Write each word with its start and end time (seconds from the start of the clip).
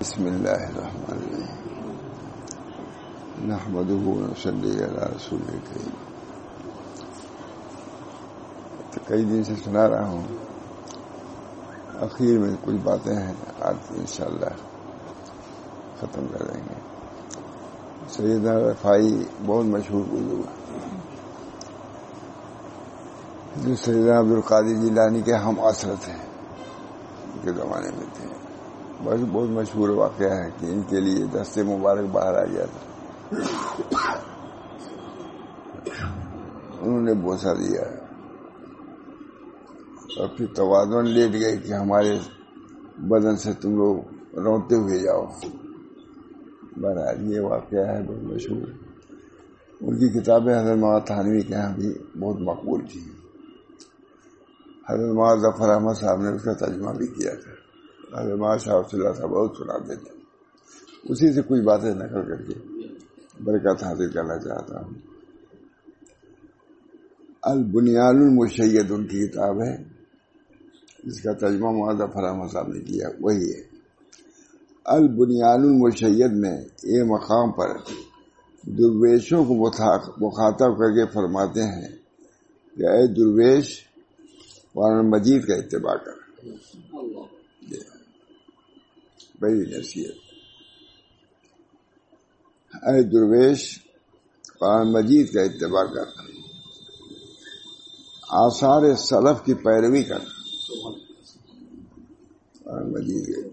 بسم 0.00 0.24
اللہ 0.24 0.48
الرحمن 0.48 1.18
الرحیم۔ 1.18 1.96
نحمده 3.48 4.10
ونصلي 4.10 4.70
على 4.70 5.16
رسول 5.16 5.40
الكريم 5.48 5.90
تو 8.90 9.00
کئی 9.06 9.24
دن 9.24 9.44
سے 9.44 9.54
سنا 9.64 9.88
رہا 9.88 10.08
ہوں۔ 10.08 10.22
اخیر 12.00 12.38
میں 12.38 12.54
کچھ 12.62 12.76
باتیں 12.76 13.16
ہیں۔ 13.16 13.34
آج 13.60 13.74
انشاءاللہ 13.90 14.54
ختم 16.00 16.26
کر 16.32 16.44
دیں 16.44 16.60
گے۔ 16.60 16.80
سیدنا 18.08 18.58
رفائی 18.58 19.24
بہت 19.46 19.64
مشہور 19.64 20.04
بزرگ 20.10 20.42
جو 23.56 23.76
سیدنا 23.76 24.20
عبد 24.20 24.32
القادر 24.32 24.74
جیلانی 24.74 25.22
کے 25.22 25.34
ہم 25.34 25.60
اثرت 25.60 26.08
ہیں۔ 26.08 26.27
کے 27.48 27.60
زمانے 27.60 27.88
میں 27.96 28.06
تھے۔ 28.14 28.28
بس 29.04 29.20
بہت 29.32 29.48
مشہور 29.48 29.88
واقعہ 29.88 30.30
ہے 30.30 30.50
کہ 30.60 30.66
ان 30.66 30.82
کے 30.88 31.00
لیے 31.00 31.24
دستے 31.24 31.62
مبارک 31.62 32.06
باہر 32.12 32.34
آ 32.34 32.44
گیا 32.44 32.64
تھا۔ 32.64 32.88
انہوں 36.80 37.00
نے 37.00 37.14
بوسا 37.14 37.52
دیا۔ 37.52 37.82
اور 40.16 40.28
پھر 40.36 40.46
توازن 40.46 41.04
لیٹ 41.04 41.32
گئے 41.32 41.56
کہ 41.56 41.72
ہمارے 41.72 42.18
بدن 42.98 43.36
سے 43.36 43.52
تم 43.52 43.76
لوگ 43.76 43.96
روتے 44.38 44.74
ہوئے 44.74 44.98
جاؤ۔ 44.98 45.26
بہرحال 46.76 47.32
یہ 47.32 47.40
واقعہ 47.40 47.86
ہے، 47.86 48.02
بہت 48.02 48.22
مشہور۔ 48.22 48.68
ان 49.80 49.98
کی 49.98 50.20
کتابیں 50.20 50.60
حضرت 50.60 50.76
محمد 50.76 51.06
تھانوی 51.06 51.40
کے 51.40 51.54
یہاں 51.54 51.72
بھی 51.72 51.94
بہت 52.20 52.36
مقبول 52.40 52.80
تھی 52.92 53.00
حضرت 54.90 55.14
محمد 55.14 55.40
ظفر 55.40 55.68
احمد 55.68 55.92
صاحب 56.00 56.22
نے 56.22 56.28
اس 56.28 56.42
کا 56.42 56.52
ترجمہ 56.52 56.90
بھی 56.90 57.06
کیا 57.06 57.34
تھا۔ 57.34 58.22
حضرت 58.22 58.38
محمد 58.38 58.62
صاحب 58.64 58.90
صلی 58.90 59.00
اللہ 59.00 59.12
صاحب 59.12 59.30
بہت 59.30 59.56
سناتے 59.58 59.96
تھے 59.96 60.18
اسی 61.08 61.32
سے 61.32 61.42
کچھ 61.42 61.60
باتیں 61.60 61.94
نقل 61.94 62.26
کر 62.26 62.42
کے 62.42 62.54
برکت 63.44 63.84
حاصل 63.84 64.12
کرنا 64.12 64.38
چاہتا 64.38 64.80
ہوں۔ 64.84 64.94
البنیاد 67.42 68.14
المشید 68.14 68.90
ان 68.90 69.06
کی 69.06 69.26
کتاب 69.26 69.62
ہے۔ 69.62 69.84
جس 71.04 71.22
کا 71.22 71.32
ترجمہ 71.32 71.70
محمد 71.70 71.98
ظفر 71.98 72.24
احمد 72.24 72.52
صاحب 72.52 72.68
نے 72.68 72.80
کیا، 72.80 73.08
وہی 73.20 73.52
ہے۔ 73.52 73.78
البنیاد 74.84 75.58
المشید 75.58 76.32
میں 76.32 76.64
یہ 76.82 77.02
مقام 77.02 77.52
پر 77.52 77.68
درویشوں 78.62 79.44
کو 79.44 79.54
مخاطب 80.26 80.78
کر 80.78 80.90
کے 80.90 81.12
فرماتے 81.12 81.62
ہیں 81.62 81.88
کہ 82.76 82.86
اے 82.86 83.06
درویش 83.06 83.87
قرآن 84.72 85.10
مجید 85.10 85.46
کا 85.46 85.54
اتباع 85.54 85.94
کر 85.94 86.28
بڑی 89.40 89.78
نصیحت۔ 89.78 90.12
اے 92.74 93.02
درویش، 93.02 93.82
قرآن 94.60 94.92
مجید 94.92 95.32
کا 95.32 95.42
اتباع 95.42 95.84
کر۔ 95.84 96.20
آثار 98.30 98.94
سلف 98.94 99.44
کی 99.44 99.54
پیروی 99.54 100.02
کر۔ 100.02 100.18
قرآن 102.64 102.92
مجید 102.92 103.26
کے 103.26 103.48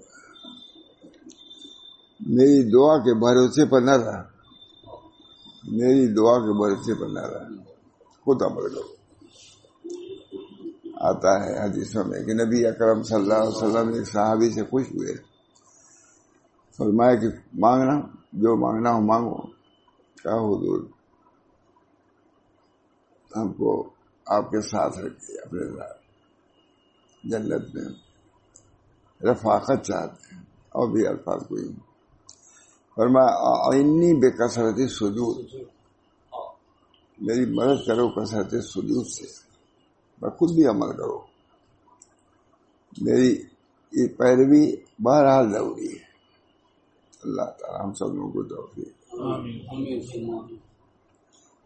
میری 2.20 2.72
دعا 2.72 2.98
کے 2.98 3.14
بھروسے 3.14 3.66
پر 3.66 3.82
نہ 3.82 3.92
رہا۔ 3.92 4.24
میری 5.64 6.08
دعا 6.08 6.40
کے 6.40 6.54
بھروسے 6.54 6.94
پر 6.94 7.08
نہ 7.08 7.20
رہا۔ 7.20 7.48
خود 8.24 8.42
عمل 8.42 8.76
کرو۔ 8.76 8.95
آتا 11.06 11.32
ہے 11.44 11.54
حدیثوں 11.64 12.04
میں 12.06 12.20
کہ 12.26 12.34
نبی 12.34 12.66
اکرم 12.66 13.04
صلی 13.04 13.16
اللہ 13.16 13.34
علیہ 13.34 13.58
وسلم 13.58 13.94
ایک 13.94 14.08
صحابی 14.08 14.50
سے 14.50 14.64
خوش 14.64 14.86
ہوئے۔ 14.92 15.14
فرمایا 16.78 17.16
کہ 17.16 17.28
مانگنا، 17.54 18.00
جو 18.34 18.56
مانگنا 18.56 18.94
ہو 18.94 19.02
مانگو، 19.02 19.42
کیا 20.22 20.36
حضور؟ 20.36 20.80
ہم 23.36 23.54
کو 23.54 23.90
آپ 24.28 24.50
کے 24.52 24.62
ساتھ 24.62 24.98
رکھے 25.00 25.34
اپنے 25.42 25.70
ساتھ۔ 25.78 26.00
جنت 27.24 27.76
میں 27.76 27.90
رفاقت 29.22 29.84
چاہتے 29.84 30.36
ہیں، 30.36 30.44
اور 30.70 30.90
بھی 30.92 31.08
الفاظ 31.08 31.48
کوئی 31.48 31.68
فرمایا 32.96 33.32
آئینی 33.70 34.14
بے 34.14 34.30
کثرت 34.32 34.80
سجود۔ 34.92 35.38
میری 37.22 37.46
مدد 37.54 37.80
کرو 37.88 38.08
کثرت 38.10 38.54
سجود 38.64 39.06
سے۔ 39.08 39.45
میں 40.26 40.38
خود 40.38 40.52
بھی 40.52 40.66
عمل 40.66 40.98
کرو۔ 40.98 41.22
میری 43.02 43.44
یہ 43.92 44.08
پیروی 44.08 44.76
بہرحال 45.00 45.52
ضروری 45.52 45.88
ہے۔ 45.88 46.06
اللہ 47.24 47.44
تعالیٰ 47.44 47.86
ہم 47.86 47.94
سب 47.94 48.16
لوگوں 48.16 48.32
کو 48.32 48.44
توفیق 48.44 49.14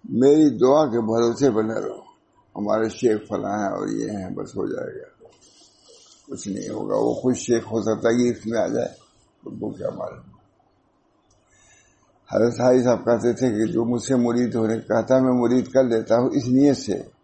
میری 0.09 0.49
دعا 0.49 0.85
کے 0.85 1.01
بھروسے 1.01 1.49
بنے 1.49 1.73
رہو۔ 1.73 2.01
ہمارے 2.55 2.89
شیخ 2.89 3.27
فلاں 3.27 3.59
ہیں 3.59 3.69
اور 3.69 3.87
یہ 3.87 4.11
ہیں 4.11 4.29
بس 4.29 4.49
ہو 4.49 4.67
جائے 4.67 5.01
گا۔ 5.01 5.27
کچھ 6.27 6.47
نہیں 6.47 6.69
ہوگا۔ 6.69 6.95
وہ 6.95 7.13
خود 7.13 7.35
شیخ 7.35 7.63
ہو 7.71 7.81
سکتا 7.81 8.09
ہے 8.09 8.23
کہ 8.23 8.37
اس 8.37 8.45
میں 8.45 8.59
آ 8.59 8.67
جائے۔ 8.67 8.87
تو 9.43 9.51
وہ 9.59 9.69
کیا 9.69 9.89
معلوم 9.89 10.29
حضرت 12.33 12.55
صاحب 12.57 12.83
صاحب 12.83 13.05
کہتے 13.05 13.33
تھے 13.33 13.49
کہ 13.49 13.71
جو 13.71 13.85
مجھ 13.85 14.03
سے 14.03 14.15
مرید 14.15 14.55
ہونے 14.55 14.77
کہتا 14.77 15.19
میں 15.19 15.33
مرید 15.33 15.67
کر 15.67 15.83
لیتا 15.83 16.15
ہوں 16.15 16.29
اس 16.29 16.47
نیت 16.47 16.77
سے۔ 16.77 17.19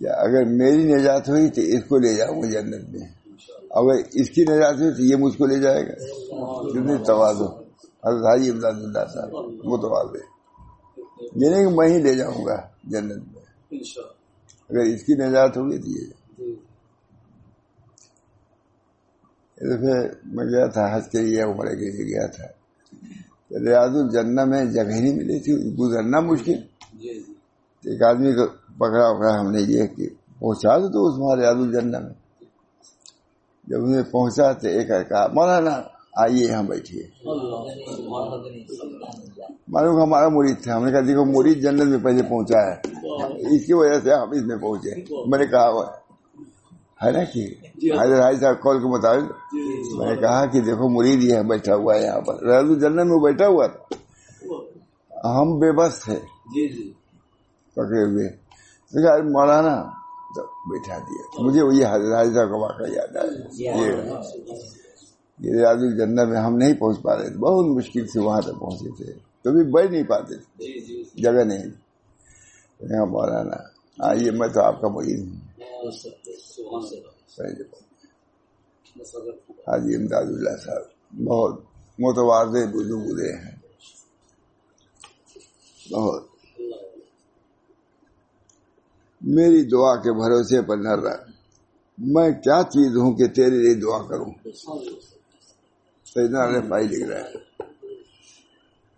اگر 0.00 0.44
میری 0.44 0.94
نجات 0.94 1.28
ہوئی 1.28 1.48
تو 1.50 1.60
اس 1.60 1.84
کو 1.84 1.98
لے 1.98 2.14
جاؤں 2.14 2.42
گا 2.42 2.48
جنت 2.48 2.88
میں۔ 2.88 3.08
اگر 3.70 4.02
اس 4.12 4.30
کی 4.30 4.42
نجات 4.42 4.74
ہوئی 4.74 4.90
تو 4.90 5.02
یہ 5.02 5.16
مجھ 5.16 5.38
کو 5.38 5.46
لے 5.46 5.58
جائے 5.58 5.82
گا۔ 5.82 5.92
کتنی 6.68 7.04
توازو 7.06 7.46
حضرت 8.04 8.26
حاجی 8.26 8.50
امداد 8.50 8.72
اللہ 8.72 8.98
صاحب 9.14 9.34
وہ 9.64 9.76
توازے 9.76 10.18
یہ 11.44 11.50
نہیں 11.50 11.64
کہ 11.66 11.76
میں 11.76 11.88
ہی 11.88 11.98
لے 11.98 12.14
جاؤں 12.14 12.44
گا 12.46 12.68
جنت 12.84 13.16
میں۔ 13.16 13.78
اگر 14.70 14.78
اس 14.78 15.02
کی 15.02 15.14
نجات 15.14 15.56
ہوگی 15.56 15.78
تو 15.78 15.90
یہ۔ 15.90 16.12
میں 20.24 20.44
گیا 20.44 20.66
تھا 20.66 20.96
حج 20.96 21.08
کے 21.12 21.18
لیے 21.18 21.42
عمرے 21.42 21.76
کے 21.76 21.90
لیے 21.90 22.06
گیا 22.06 22.26
تھا۔ 22.26 22.44
ریاض 23.58 23.96
الجنہ 23.96 24.44
میں 24.44 24.64
جگہ 24.64 24.82
نہیں 24.82 25.16
ملی 25.16 25.40
تھی 25.40 25.74
گزرنا 25.74 26.20
مشکل۔ 26.20 26.52
ایک 27.84 28.02
آدمی 28.02 28.32
کو 28.32 28.42
پکڑا 28.78 29.12
پکڑا 29.12 29.40
ہم 29.40 29.50
نے 29.50 29.60
یہ 29.60 29.86
کہ 29.86 30.08
پہنچا 30.38 30.78
دو 30.78 31.06
اس 31.06 31.14
وہاں 31.18 31.36
ریاض 31.36 31.56
الجنہ 31.56 31.98
میں۔ 31.98 32.14
جب 33.64 33.84
انہیں 33.84 34.02
پہنچا 34.02 34.52
تو 34.52 34.68
ایک 34.68 34.88
کہا 35.08 35.26
مولانا 35.32 35.82
آئیے 36.16 36.46
یہاں 36.46 36.62
بیٹھیے۔ 36.62 37.02
معلوم 39.68 40.02
ہمارا 40.02 40.28
مرید 40.28 40.62
تھا۔ 40.62 40.76
ہم 40.76 40.84
نے 40.84 40.90
کہا 40.92 41.00
دیکھو 41.00 41.24
مرید 41.24 41.62
جنت 41.62 41.82
میں 41.82 41.98
پہلے 41.98 42.22
پہنچا 42.22 42.58
ہے۔ 42.58 42.74
اس 43.54 43.66
کی 43.66 43.72
وجہ 43.72 44.00
سے 44.02 44.10
ہم 44.14 44.30
اس 44.30 44.42
میں 44.42 44.56
پہنچے۔ 44.56 44.90
میں 45.26 45.38
نے 45.38 45.46
کہا 45.46 45.68
ہے 47.02 47.10
نا 47.10 47.24
کہ 47.24 47.44
حضرت 48.00 48.20
حاج 48.20 48.40
صاحب 48.40 48.60
کال 48.60 48.78
کے 48.78 48.86
مطابق۔ 48.86 49.54
میں 49.98 50.14
نے 50.14 50.16
کہا 50.20 50.46
کہ 50.46 50.60
دیکھو 50.60 50.88
مرید 50.88 51.22
یہ 51.22 51.42
بیٹھا 51.42 51.74
ہوا 51.74 51.94
ہے 51.96 52.02
یہاں 52.04 52.20
پر۔ 52.20 52.44
ریاض 52.46 52.64
الجنہ 52.64 53.02
میں 53.04 53.20
بیٹھا 53.20 53.46
ہوا 53.46 53.66
تھا۔ 53.66 53.82
ہم 55.40 55.58
بے 55.58 55.72
بس 55.72 55.98
تھے۔ 55.98 56.16
پکڑے 57.74 58.04
ہوئے۔ 58.04 58.45
مولانا 59.32 59.82
بیٹھا 60.70 60.98
دیا۔ 60.98 61.42
مجھے 61.42 61.62
وہی 61.62 61.84
حضرت 61.84 62.14
حاج 62.14 62.34
صاحب 62.34 62.48
کا 62.48 62.56
واقعہ 62.56 62.86
یاد 62.88 63.16
آیا۔ 63.16 63.48
یہ 65.38 65.52
ریاض 65.52 65.76
الجنہ 65.76 66.24
میں 66.24 66.38
ہم 66.38 66.56
نہیں 66.56 66.74
پہنچ 66.74 67.02
پا 67.02 67.16
رہے 67.16 67.28
تھے۔ 67.28 67.38
بہت 67.38 67.66
مشکل 67.66 68.06
سے 68.06 68.20
وہاں 68.20 68.40
تک 68.40 68.60
پہنچے 68.60 69.04
تھے۔ 69.04 69.12
کبھی 69.44 69.70
بڑھ 69.70 69.86
نہیں 69.86 70.02
پاتے 70.02 70.36
تھے۔ 70.36 70.64
جگہ 71.22 71.44
نہیں 71.44 71.64
مولانا 73.04 73.56
آئیے 74.08 74.30
میں 74.30 74.48
تو 74.48 74.60
آپ 74.60 74.80
کا 74.80 74.88
مرید 74.88 75.26
ہوں۔ 75.26 75.36
حاجی 79.50 79.96
امداد 79.96 80.22
اللہ 80.22 80.56
صاحب۔ 80.64 80.82
بہت 81.24 81.60
متوازے 81.98 82.66
بزرگ 82.66 83.18
ہیں۔ 83.18 83.56
بہت۔ 85.92 86.35
میری 89.26 89.62
دعا 89.62 89.96
کے 89.96 90.12
بھروسے 90.12 90.62
پر 90.62 90.76
نہ 90.76 90.88
رہ 90.88 91.30
میں 91.98 92.30
کیا 92.30 92.62
چیز 92.62 92.96
ہوں 92.96 93.14
کہ 93.14 93.26
تیرے 93.26 93.50
لیے 93.50 93.74
دعا 93.74 94.02
کروں؟ 94.02 94.30
سیدنا 96.04 96.50
نے 96.50 96.60
پائی 96.70 96.86
لکھ 96.86 97.08
رہا 97.08 97.20
ہے۔ 97.20 97.34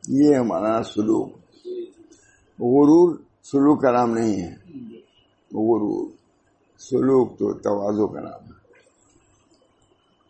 یہ 0.09 0.35
ہمارا 0.35 0.83
سلوک۔ 0.83 1.29
غرور، 2.59 3.17
سلوک 3.43 3.83
کا 3.83 3.91
نام 3.91 4.11
نہیں 4.11 4.41
ہے۔ 4.41 4.55
غرور، 5.53 6.09
سلوک 6.79 7.39
تو 7.39 7.53
توازو 7.53 8.07
کا 8.07 8.21
نام 8.21 8.45
ہے۔ 8.45 8.59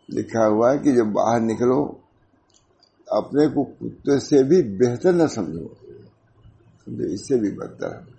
لکھا 0.09 0.49
ہوا 0.49 0.73
ہے 0.73 0.79
کہ 0.79 0.93
جب 0.93 1.06
باہر 1.06 1.41
نکلو، 1.41 1.93
اپنے 3.06 3.47
کو 3.47 3.65
کتے 3.65 4.21
سے 4.21 4.43
بھی 4.43 4.62
بہتر 4.62 5.12
نہ 5.12 5.27
سمجھو۔ 5.27 5.69
اس 6.87 7.29
سے 7.29 7.37
بھی 7.37 7.51
بدتر 7.51 7.93
ہے۔ 7.93 8.18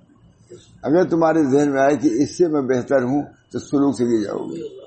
اگر 0.81 1.03
تمہارے 1.03 1.43
ذہن 1.43 1.71
میں 1.71 1.81
آئے 1.81 1.97
کہ 1.97 2.09
اس 2.13 2.37
سے 2.37 2.47
میں 2.47 2.61
بہتر 2.61 3.03
ہوں 3.03 3.21
تو 3.51 3.59
سلوک 3.59 3.97
سے 3.97 4.05
بھی 4.05 4.23
جاؤ 4.23 4.37
گے۔ 4.37 4.79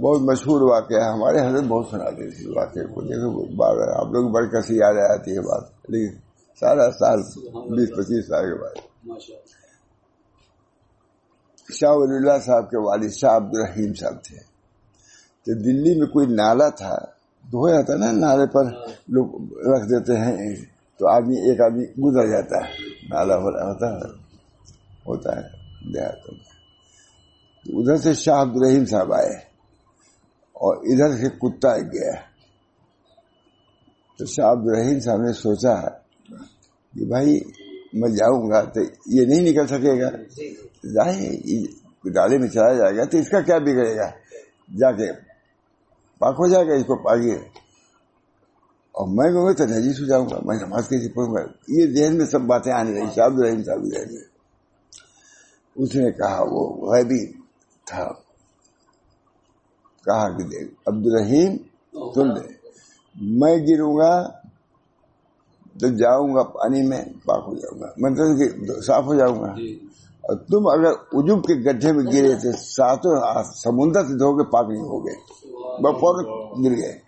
بہت 0.00 0.20
مشہور 0.20 0.60
واقعہ 0.60 0.96
ہے۔ 0.96 1.12
ہمارے 1.12 1.46
حضرت 1.46 1.62
بہت 1.62 1.86
سناتے 1.90 2.30
تھے 2.30 2.48
واقعے 2.56 2.86
کو۔ 2.86 3.00
دیکھو، 3.00 3.56
بار 3.56 3.88
آپ 3.88 4.12
لوگ 4.12 4.30
بڑی 4.30 4.48
کسی 4.48 4.76
یاد 4.76 5.10
آتی 5.10 5.30
ہے 5.30 5.40
بات۔ 5.40 5.62
لیکن 5.88 6.16
سارا 6.60 6.90
سال 6.90 7.18
بیس 7.76 7.90
پچیس 7.96 8.26
سال 8.26 8.44
کے 8.44 8.60
بعد۔ 8.60 8.74
شاہ 11.72 11.90
ولی 11.92 12.16
اللہ 12.16 12.38
صاحب 12.46 12.70
کے 12.70 12.76
والد 12.78 13.10
شاہ 13.10 13.36
عبد 13.36 13.50
الرحیم 13.52 13.94
صاحب 13.94 14.24
تھے۔ 14.24 14.36
تو 15.44 15.54
دلی 15.54 15.98
میں 15.98 16.06
کوئی 16.06 16.26
نالا 16.26 16.68
تھا۔ 16.68 16.96
تو 17.50 17.58
ہو 17.58 17.68
جاتا 17.68 17.96
نا 17.96 18.10
نالے 18.10 18.46
پر، 18.46 18.64
لوگ 19.08 19.58
رکھ 19.58 19.88
دیتے 19.88 20.16
ہیں۔ 20.16 20.73
تو 20.98 21.08
آدمی 21.08 21.36
ایک 21.36 21.60
آدمی 21.60 21.84
گزر 21.84 22.26
جاتا 22.28 22.68
ہے 22.68 22.72
نالا 23.10 23.36
ہو 23.36 23.50
رہا 23.50 23.68
ہوتا 23.68 23.88
ہے 23.88 24.12
ہوتا 25.06 25.36
ہے 25.36 25.42
دیہاتوں 25.94 26.34
میں۔ 26.34 26.54
ادھر 27.66 27.96
سے 27.96 28.14
شاہ 28.14 28.42
عبد 28.42 28.56
الرحیم 28.56 28.84
صاحب 28.84 29.12
آئے 29.12 29.36
اور 30.52 30.76
ادھر 30.76 31.16
سے 31.16 31.28
کتا 31.28 31.78
گیا۔ 31.78 32.12
تو 34.18 34.24
شاہ 34.26 34.52
عبد 34.52 34.66
الرحیم 34.66 35.00
صاحب 35.00 35.18
نے 35.20 35.32
سوچا 35.32 35.74
کہ 36.94 37.04
بھائی 37.04 37.40
میں 37.92 38.08
جاؤں 38.08 38.50
گا 38.50 38.64
تو 38.64 38.80
یہ 39.06 39.26
نہیں 39.26 39.40
نکل 39.40 39.66
سکے 39.66 40.00
گا۔ 40.00 40.08
ڈالے 42.14 42.38
میں 42.38 42.48
چلا 42.48 42.74
جائے 42.74 42.96
گا 42.96 43.04
تو 43.04 43.18
اس 43.18 43.28
کا 43.28 43.40
کیا 43.40 43.58
بگڑے 43.58 43.96
گا؟ 43.96 44.10
جا 44.78 44.92
کے 44.92 45.12
پاک 46.18 46.34
ہو 46.34 46.48
جائے 46.48 46.66
گا 46.66 46.74
اس 46.74 46.82
کو 46.82 46.96
پاگیے 46.96 47.38
اور 48.94 49.08
میں 49.08 49.32
کہوں 49.32 49.46
گا 49.46 49.52
تو 49.52 49.64
نجیس 49.64 50.00
ہو 50.00 50.06
جاؤں 50.06 50.26
گا 50.26 50.38
میں 50.44 50.56
نماز 50.56 50.88
کیسے 50.88 51.08
پڑھوں 51.08 51.34
گا؟ 51.34 51.40
یہ 51.68 51.86
ذہن 51.94 52.18
میں 52.18 52.26
سب 52.26 52.40
باتیں 52.40 52.72
آنے 52.72 52.94
رہی 52.94 53.06
شاہ 53.14 53.26
الرحیم 53.26 53.62
صاحب 53.62 53.84
ذہن 53.84 54.14
میں۔ 54.14 54.22
اس 55.76 55.94
نے 55.94 56.12
کہا 56.12 56.44
وہ 56.50 56.92
غیبی 56.92 57.32
تھا۔ 57.86 58.04
کہا 60.04 60.28
کہ 60.28 60.44
دیکھ 60.44 60.74
عبد 60.86 61.06
الرحیم 61.06 61.56
سن 62.14 62.28
لے۔ 62.28 62.52
میں 63.20 63.56
گروں 63.56 63.96
گا 63.96 64.28
تو 65.80 65.88
جاؤں 65.88 66.34
گا 66.34 66.42
پانی 66.42 66.82
میں 66.82 67.04
پاک 67.24 67.44
ہو 67.46 67.54
جاؤں 67.54 67.80
گا۔ 67.80 67.86
مطلب 67.96 68.82
صاف 68.84 69.04
ہو 69.04 69.14
جاؤں 69.14 69.40
گا۔ 69.40 69.52
اور 70.22 70.36
تم 70.36 70.66
اگر 70.66 70.90
عجوب 70.90 71.44
کے 71.44 71.54
گڈھے 71.54 71.92
میں 71.92 72.04
گرے 72.04 72.34
تھے 72.34 72.52
ساتوں 72.52 73.42
سمندر 73.56 74.02
سے 74.02 74.14
دھو 74.14 74.36
کے 74.36 74.50
پاک 74.50 74.66
نہیں 74.68 74.82
ہو 74.82 75.06
گئے 75.06 75.14
بپور 75.82 76.24
گر 76.64 76.76
گئے۔ 76.76 77.03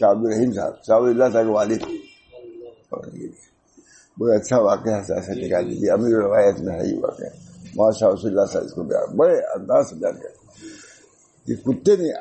شاہ 0.00 0.10
عبد 0.10 0.24
الرحیم 0.24 0.52
صاحب 0.52 0.72
شاہ 0.86 0.96
اللہ 0.96 1.24
صاحب 1.32 1.50
والد۔ 1.50 1.82
بہت 4.18 4.30
اچھا 4.30 4.60
واقعہ 4.60 4.92
نکال 5.28 5.70
دیجیے 5.70 5.90
امیر 5.90 6.16
روایت 6.16 6.60
میں 6.60 6.80
ہے 6.80 6.86
یہ 6.86 6.98
واقعہ۔ 7.02 7.26
ماشاء 7.76 8.08
اللہ 8.22 8.46
صاحب 8.52 8.64
اس 8.64 8.72
کو 8.72 8.82
بڑے 9.16 9.34
انداز 9.34 9.90
سے 9.90 9.96
جان 9.96 10.12
گئے 10.22 10.32
کہ 11.46 11.54
کتے 11.54 11.96
نے 11.96 12.12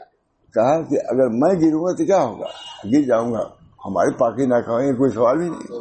کہا 0.53 0.81
کہ 0.81 0.97
اگر 1.07 1.27
میں 1.27 1.51
گروں 1.61 1.85
گا 1.85 1.91
تو 1.91 2.05
کیا 2.05 2.23
ہوگا؟ 2.23 2.47
گر 2.93 3.01
جاؤں 3.01 3.33
گا۔ 3.33 3.49
ہماری 3.85 4.17
پاکی 4.17 4.45
نہ 4.45 4.55
کھائیں 4.65 4.93
کوئی 4.93 5.11
سوال 5.11 5.37
بھی 5.37 5.49
نہیں۔ 5.49 5.79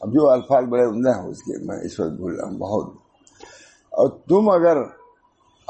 اب 0.00 0.12
جو 0.12 0.30
الفاظ 0.30 0.64
بڑے 0.64 0.84
عمدہ 0.84 1.18
ہیں، 1.18 1.26
اس 1.26 1.42
کے 1.42 1.64
میں 1.64 1.76
اس 1.76 2.00
وقت 2.00 2.10
بھول 2.10 2.34
رہا 2.34 2.48
ہوں، 2.48 2.58
بہت۔ 2.58 2.94
اور 3.90 4.08
تم 4.08 4.50
اگر 4.50 4.99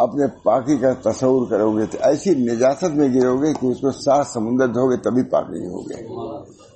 اپنے 0.00 0.26
پاکی 0.42 0.76
کا 0.76 1.10
تصور 1.10 1.46
کرو 1.50 1.78
گے 1.78 1.86
تو 1.86 1.98
ایسی 2.00 2.30
نجاست 2.30 2.84
میں 2.84 3.08
گرو 3.14 3.42
گے 3.42 3.52
کہ 3.52 3.66
اس 3.66 3.80
کو 3.80 3.90
سات 3.90 4.26
سمندر 4.26 4.66
دھو 4.66 4.90
گے 4.90 4.96
تبھی 4.96 5.22
پاکی 5.22 5.66
ہو 5.66 5.80
گے۔ 5.80 6.08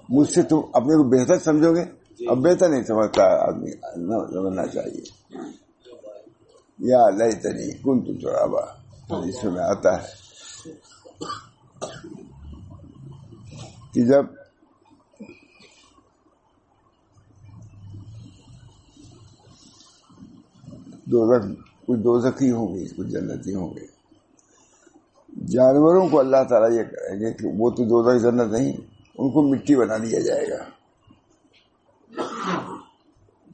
مجھ 0.08 0.30
سے 0.30 0.42
تم 0.42 0.60
اپنے 0.72 0.96
کو 0.96 1.08
بہتر 1.08 1.38
سمجھو 1.38 1.74
گے؟ 1.74 1.84
اب 2.28 2.38
بہتر 2.38 2.68
نہیں 2.68 2.82
سمجھتا 2.82 3.24
آدمی۔ 3.24 3.70
سمجھنا 4.32 4.66
چاہیے۔ 4.66 5.02
یا 6.78 7.10
لئی 7.10 7.32
تنی 7.32 7.72
کن 7.72 8.00
تو 8.04 8.14
چورا 8.14 8.44
اس 9.16 9.44
میں 9.44 9.62
آتا 9.62 10.02
ہے 10.02 10.24
کہ 13.92 14.02
جب 14.02 14.24
دو 21.04 21.26
کچھ 21.86 22.00
دو 22.00 22.20
زخی 22.20 22.50
ہوں 22.50 22.74
گی، 22.74 22.86
کچھ 22.96 23.08
جنتی 23.08 23.54
ہوں 23.54 23.74
گے۔ 23.74 23.94
جانوروں 25.46 26.08
کو 26.08 26.20
اللہ 26.20 26.36
تعالیٰ 26.48 26.78
یہ 26.78 26.84
کہیں 26.84 27.20
گے 27.20 27.32
کہ 27.32 27.48
وہ 27.58 27.70
تو 27.70 27.84
دو 27.84 28.18
جنت 28.18 28.52
نہیں، 28.52 28.72
ان 29.18 29.30
کو 29.30 29.42
مٹی 29.42 29.74
بنا 29.76 29.96
دیا 29.96 30.20
جائے 30.20 30.48
گا۔ 30.48 30.64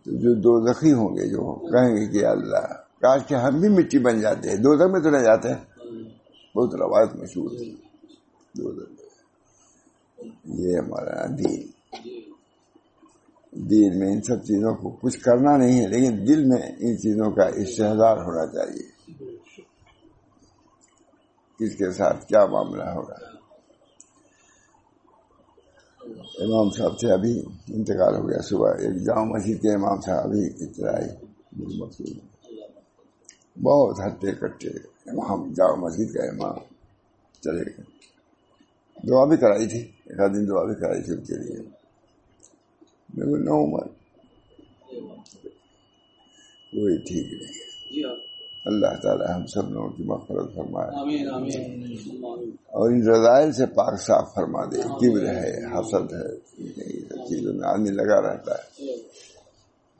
تو 0.05 0.11
جو 0.19 0.35
دو 0.35 0.73
زخی 0.73 0.93
ہوں 0.93 1.09
گے، 1.09 1.27
جو 1.27 1.55
کہیں 1.55 1.97
گے 1.97 2.06
کہ 2.06 2.25
اللہ، 2.25 2.67
کاش 3.00 3.23
کے 3.27 3.37
ہم 3.37 3.61
بھی 3.61 3.69
مٹی 3.69 3.99
بن 3.99 4.21
جاتے 4.21 4.49
ہیں۔ 4.49 4.56
دو 4.56 4.88
میں 4.88 5.00
تو 5.00 5.11
نہ 5.11 5.19
جاتے 5.19 5.49
ہیں۔ 5.49 5.91
بہت 6.56 6.75
روایت 6.75 7.17
مشہور 7.17 7.50
ہے۔ 7.50 7.71
دو 8.59 8.73
یہ 10.44 10.79
ہمارا 10.79 11.26
دین۔ 11.26 11.71
دین 13.52 13.99
میں 13.99 14.12
ان 14.12 14.23
سب 14.23 14.43
چیزوں 14.43 14.75
کو 14.75 14.91
کچھ 14.91 15.19
کرنا 15.19 15.56
نہیں 15.56 15.81
ہے، 15.81 15.88
لیکن 15.88 16.26
دل 16.26 16.44
میں 16.44 16.62
ان 16.62 16.99
چیزوں 16.99 17.31
کا 17.31 17.44
استحدار 17.44 18.17
ہونا 18.17 18.47
چاہیے۔ 18.47 19.00
کس 21.58 21.76
کے 21.76 21.93
ساتھ 21.93 22.26
کیا 22.26 22.47
معاملہ 22.47 22.82
ہوگا؟ 22.82 23.14
امام 26.41 26.70
صاحب 26.70 26.99
تھے 26.99 27.12
ابھی 27.12 27.43
انتقال 27.69 28.14
ہو 28.14 28.29
گیا، 28.29 28.43
صبح 28.43 28.70
ایک 28.79 29.06
جامع 29.06 29.25
مسجد 29.25 29.62
کے 29.62 29.75
امام 29.75 30.00
صاحب 30.00 30.19
ابھی 30.19 30.47
اطلاعی 30.61 31.26
بہت 33.62 34.00
ہٹے 34.06 34.32
کٹے 34.32 34.69
امام، 35.11 35.52
جامع 35.52 35.75
مسجد 35.75 36.14
کا 36.14 36.23
امام 36.25 36.58
چلے 37.41 37.62
گئے۔ 37.62 37.85
دعا 39.08 39.25
بھی 39.25 39.37
کرائی 39.37 39.67
تھی، 39.67 39.81
ایک 39.81 40.35
دن 40.35 40.49
دعا 40.49 40.64
بھی 40.64 40.75
کرائی 40.75 41.02
تھی 41.02 41.12
ان 41.12 41.25
کے 41.25 41.35
لیے۔ 41.35 41.80
نو 43.15 43.65
عمر 43.65 43.87
کوئی 46.73 46.99
ٹھیک 46.99 47.33
نہیں 47.33 48.05
اللہ 48.67 49.01
تعالی 49.03 49.25
ہم 49.35 49.47
سب 49.47 49.71
لوگوں 49.71 49.89
کی 49.89 50.03
مفرت 50.03 50.55
فرمائے۔ 50.55 50.89
اور 52.67 52.91
ان 52.91 53.09
رضائل 53.09 53.53
سے 53.53 53.67
پاک 53.67 54.01
صاف 54.01 54.35
فرما 54.35 54.65
دے۔ 54.65 54.81
کبر 54.83 55.27
ہے 55.27 55.51
حسد 55.65 56.12
ہے 56.12 56.37
چیزوں 57.29 57.55
میں 57.55 57.69
آدمی 57.69 57.91
لگا 57.91 58.21
رہتا 58.23 58.53
ہے۔ 58.53 58.93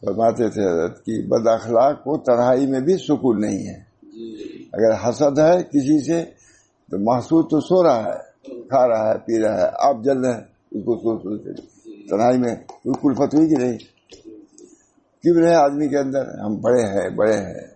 فرماتے 0.01 0.49
تھے 0.49 0.62
حضرت 0.62 0.99
کی 0.99 1.27
بد 1.29 1.47
اخلاق 1.47 2.05
کو 2.05 2.19
تڑھائی 2.19 2.67
میں 2.67 2.81
بھی 2.81 2.97
سکون 2.97 3.41
نہیں 3.41 3.67
ہے۔ 3.67 3.91
اگر 4.73 5.09
حسد 5.09 5.39
ہے 5.39 5.62
کسی 5.62 6.05
سے 6.05 6.25
تو 6.90 6.99
محسوس 6.99 7.45
تو 7.50 7.61
سو 7.61 7.83
رہا 7.83 8.05
ہے 8.05 8.31
کھا 8.69 8.88
رہا 8.88 9.12
ہے 9.12 9.19
پی 9.19 9.38
رہا 9.38 9.61
ہے 9.61 9.69
آپ 9.79 9.97
جل 10.05 10.19
رہے 10.19 10.33
ہیں 10.33 10.40
اس 10.71 10.85
کو 10.85 11.19
تنہائی 12.11 12.38
میں 12.38 12.55
کوئی 12.55 12.95
کلفت 13.02 13.35
ہوئی 13.35 13.49
کہ 13.49 13.57
نہیں۔ 13.57 13.79
کیوں 15.23 15.43
رہے 15.43 15.55
آدمی 15.55 15.88
کے 15.88 15.99
اندر؟ 15.99 16.38
ہم 16.38 16.57
بڑے 16.61 16.83
ہیں 16.83 17.09
بڑے 17.09 17.37
ہیں۔ 17.37 17.67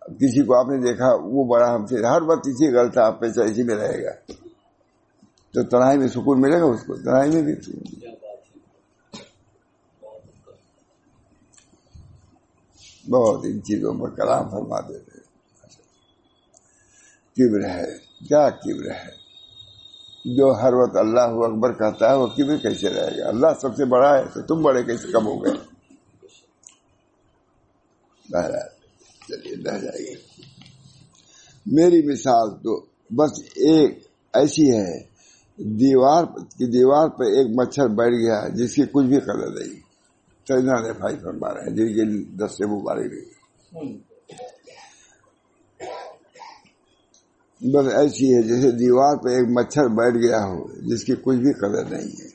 کسی 0.00 0.44
کو 0.44 0.58
آپ 0.58 0.66
نے 0.68 0.78
دیکھا، 0.78 1.14
وہ 1.22 1.44
بڑا 1.44 1.74
ہم 1.74 1.86
سے، 1.86 2.06
ہر 2.06 2.22
وقت 2.22 2.46
اسی 2.46 2.76
غلط 2.76 2.98
آپ 2.98 3.20
پیسہ 3.20 3.40
اسی 3.40 3.62
میں 3.62 3.74
رہے 3.74 4.04
گا۔ 4.04 4.32
تو 5.52 5.62
تنہائی 5.62 5.98
میں 5.98 6.08
سکون 6.08 6.40
ملے 6.40 6.60
گا 6.60 6.64
اس 6.64 6.80
کو؟ 6.82 6.96
تنہائی 6.96 7.30
میں 7.30 7.42
بھی۔ 7.42 7.54
سکون 7.54 8.10
بہت 13.10 13.44
ان 13.44 13.62
چیزوں 13.62 13.94
پر 13.94 14.10
کلام 14.10 14.50
فرما 14.50 14.80
دیتے 14.80 15.20
کبر 17.36 17.68
ہے 17.68 17.98
کیا 18.28 18.50
کبر 18.50 18.90
ہے 18.90 19.19
جو 20.24 20.52
ہر 20.62 20.72
وقت 20.72 20.96
اللہ 20.96 21.20
اکبر 21.20 21.72
کہتا 21.72 22.10
ہے 22.10 22.16
وہ 22.16 22.26
کبر 22.26 22.56
کیسے 22.56 22.88
رہے 22.88 23.18
گا؟ 23.18 23.28
اللہ 23.28 23.46
سب 23.60 23.76
سے 23.76 23.84
بڑا 23.84 24.18
ہے، 24.18 24.24
تو 24.34 24.42
تم 24.42 24.62
بڑے 24.62 24.84
کیسے 24.84 25.12
کم 25.12 25.26
ہو 25.26 25.44
گئے؟ 25.44 25.52
چلیے 29.28 29.56
رہ 29.56 29.78
جائیے۔ 29.78 30.14
میری 31.66 32.02
مثال 32.06 32.50
تو 32.50 32.84
بس 33.10 33.40
ایک 33.40 33.98
ایسی 34.34 34.70
ہے، 34.70 35.02
دیوار 35.56 36.24
کی 36.24 36.66
دیوار 36.66 37.08
پہ 37.08 37.24
ایک 37.24 37.46
مچھر 37.56 37.88
بیٹھ 37.88 38.14
گیا 38.14 38.48
جس 38.48 38.74
کی 38.74 38.82
کچھ 38.92 39.06
بھی 39.06 39.20
قدر 39.20 39.50
نہیں۔ 39.50 39.80
سجنا 40.48 40.80
نے 40.80 40.92
بھائی 40.92 41.16
فرما 41.16 41.54
رہے 41.54 41.60
ہیں، 41.60 41.76
جن 41.76 41.86
کے 41.86 42.22
دس 42.24 42.52
سے 42.52 42.66
مبارک 42.66 43.12
نہیں۔ 43.12 44.09
بس 47.62 47.92
ایسی 47.94 48.34
ہے 48.34 48.42
جیسے 48.42 48.70
دیوار 48.70 49.16
پہ 49.16 49.28
ایک 49.28 49.48
مچھر 49.48 49.88
بیٹھ 49.88 50.16
گیا 50.16 50.44
ہو، 50.44 50.72
جس 50.72 51.04
کی 51.04 51.14
کچھ 51.14 51.36
بھی 51.36 51.52
قدر 51.52 51.84
نہیں 51.84 52.22
ہے۔ 52.22 52.28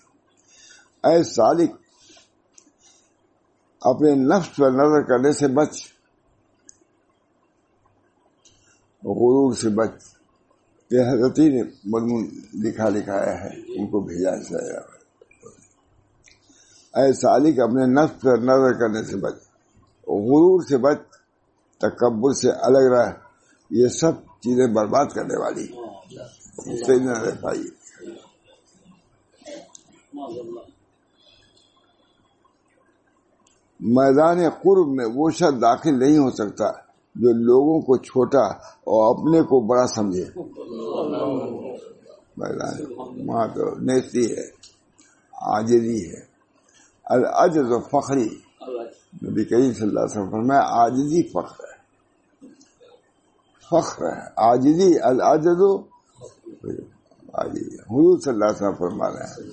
اے 1.07 1.23
سالک، 1.23 1.71
اپنے 3.81 4.15
نفس 4.15 4.55
پر 4.55 4.71
نظر 4.71 5.01
کرنے 5.01 5.31
سے 5.31 5.47
بچ۔ 5.47 5.81
غرور 9.03 9.53
سے 9.53 9.69
بچ۔ 9.69 9.91
یہ 10.91 10.99
حضرت 10.99 11.39
نے 11.39 11.63
مضمون 11.63 12.29
لکھا 12.53 12.89
لکھایا 12.89 13.43
ہے، 13.43 13.47
ان 13.47 13.87
کو 13.87 13.99
بھیجا 13.99 14.31
اے 17.01 17.13
سالک، 17.13 17.59
اپنے 17.59 17.85
نفس 17.85 18.21
پر 18.21 18.37
نظر 18.37 18.73
کرنے 18.73 19.03
سے 19.03 19.15
بچ۔ 19.15 19.35
غرور 20.07 20.61
سے 20.69 20.77
بچ، 20.77 20.97
تکبر 21.77 22.33
سے 22.33 22.51
الگ 22.51 22.93
رہ۔ 22.93 23.11
یہ 23.69 23.87
سب 23.87 24.11
چیزیں 24.45 24.67
برباد 24.67 25.05
کرنے 25.05 25.37
والی۔ 25.41 25.67
صحیح 26.85 26.99
نہ 26.99 27.11
رہ 27.11 27.31
پائی 27.41 27.63
میدان 33.79 34.49
قرب 34.49 34.87
میں 34.87 35.05
وہ 35.15 35.29
شخص 35.29 35.61
داخل 35.61 35.99
نہیں 35.99 36.17
ہو 36.17 36.29
سکتا 36.31 36.71
جو 37.15 37.31
لوگوں 37.33 37.81
کو 37.81 37.97
چھوٹا 37.97 38.45
اور 38.91 39.15
اپنے 39.15 39.41
کو 39.41 39.59
بڑا 39.59 39.87
سمجھے۔ 39.87 40.25
میدان 42.37 42.75
وہاں 43.29 43.47
تو 43.47 43.75
نیتی 43.79 44.31
ہے 44.31 44.47
آجری 45.31 46.09
ہے۔ 46.09 46.21
العجز 47.05 47.71
و 47.71 47.79
فخری۔ 47.79 48.29
نبی 49.23 49.43
کریم 49.45 49.73
صلی 49.73 49.87
اللہ 49.87 49.99
علیہ 49.99 50.21
وسلم 50.21 50.47
میں 50.47 50.57
آجزی 50.61 51.23
فخر 51.23 51.63
ہے۔ 51.63 51.74
فخر 53.69 54.05
ہے 54.05 54.21
آجزی 54.35 54.91
العجز 55.03 55.61
حضور 57.91 58.19
صلی 58.19 58.33
اللہ 58.33 58.45
علیہ 58.45 58.55
وسلم 58.55 58.77
فرما 58.77 59.07
رہے 59.09 59.25
ہیں۔ 59.25 59.49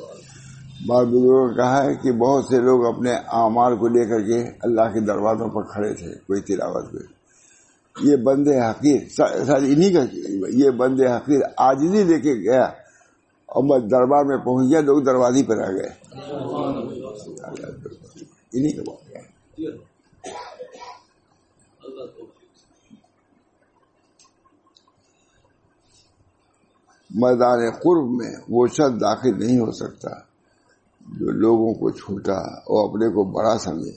بعض 0.86 1.06
بزرگوں 1.06 1.48
نے 1.48 1.54
کہا 1.54 1.82
ہے 1.84 1.94
کہ 1.94 2.12
بہت 2.12 2.44
سے 2.44 2.58
لوگ 2.58 2.86
اپنے 2.86 3.12
اعمال 3.12 3.76
کو 3.76 3.88
لے 3.88 4.04
کر 4.04 4.20
کے 4.20 4.38
اللہ 4.62 4.92
کے 4.92 5.00
دروازوں 5.00 5.48
پر 5.48 5.62
کھڑے 5.62 5.92
تھے، 5.94 6.14
کوئی 6.26 6.40
تلاوت 6.40 6.90
کوئی۔ 6.92 7.06
یہ 8.08 8.16
بندے 8.16 8.58
حقیر، 8.60 9.00
ساری 9.16 9.72
انہیں 9.74 9.92
کا 9.94 10.02
یہ 10.48 10.70
بندے 10.70 11.06
حقیر 11.06 11.40
آج 11.56 11.82
لے 11.82 12.18
کے 12.20 12.34
گیا 12.34 12.64
اور 13.48 13.62
میں 13.64 13.78
دربار 13.88 14.24
میں 14.24 14.36
پہنچ 14.36 14.70
گیا، 14.70 14.80
لوگ 14.80 15.02
دروازے 15.02 15.42
پر 15.42 15.58
آ 15.62 15.70
گئے۔ 15.70 15.90
انہیں 18.54 18.72
کا 18.76 18.82
میدان 27.14 27.70
قرب 27.70 28.10
میں 28.10 28.34
وہ 28.48 28.66
شخص 28.66 29.00
داخل 29.00 29.46
نہیں 29.46 29.58
ہو 29.58 29.72
سکتا، 29.72 30.10
جو 31.18 31.30
لوگوں 31.30 31.74
کو 31.74 31.90
چھوٹا 31.90 32.38
اور 32.38 32.88
اپنے 32.88 33.08
کو 33.08 33.24
بڑا 33.24 33.58
سمجھے۔ 33.58 33.92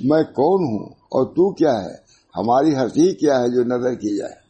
میں 0.00 0.22
کون 0.22 0.64
ہوں 0.64 0.88
اور 0.88 1.26
تو 1.26 1.54
کیا 1.54 1.84
ہے؟ 1.84 1.94
ہماری 2.36 2.76
ہنسی 2.76 3.14
کیا 3.14 3.40
ہے 3.40 3.48
جو 3.48 3.64
نظر 3.64 3.94
کی 3.94 4.18
جائے؟ 4.18 4.46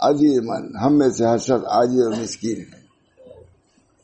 عزیز 0.00 0.40
من، 0.42 0.76
ہم 0.84 0.98
میں 0.98 1.08
سے 1.08 1.26
ہر 1.26 1.38
شخص 1.38 1.66
عاجز 1.66 2.02
اور 2.02 2.22
مسکین 2.22 2.60
ہے۔ 2.60 2.88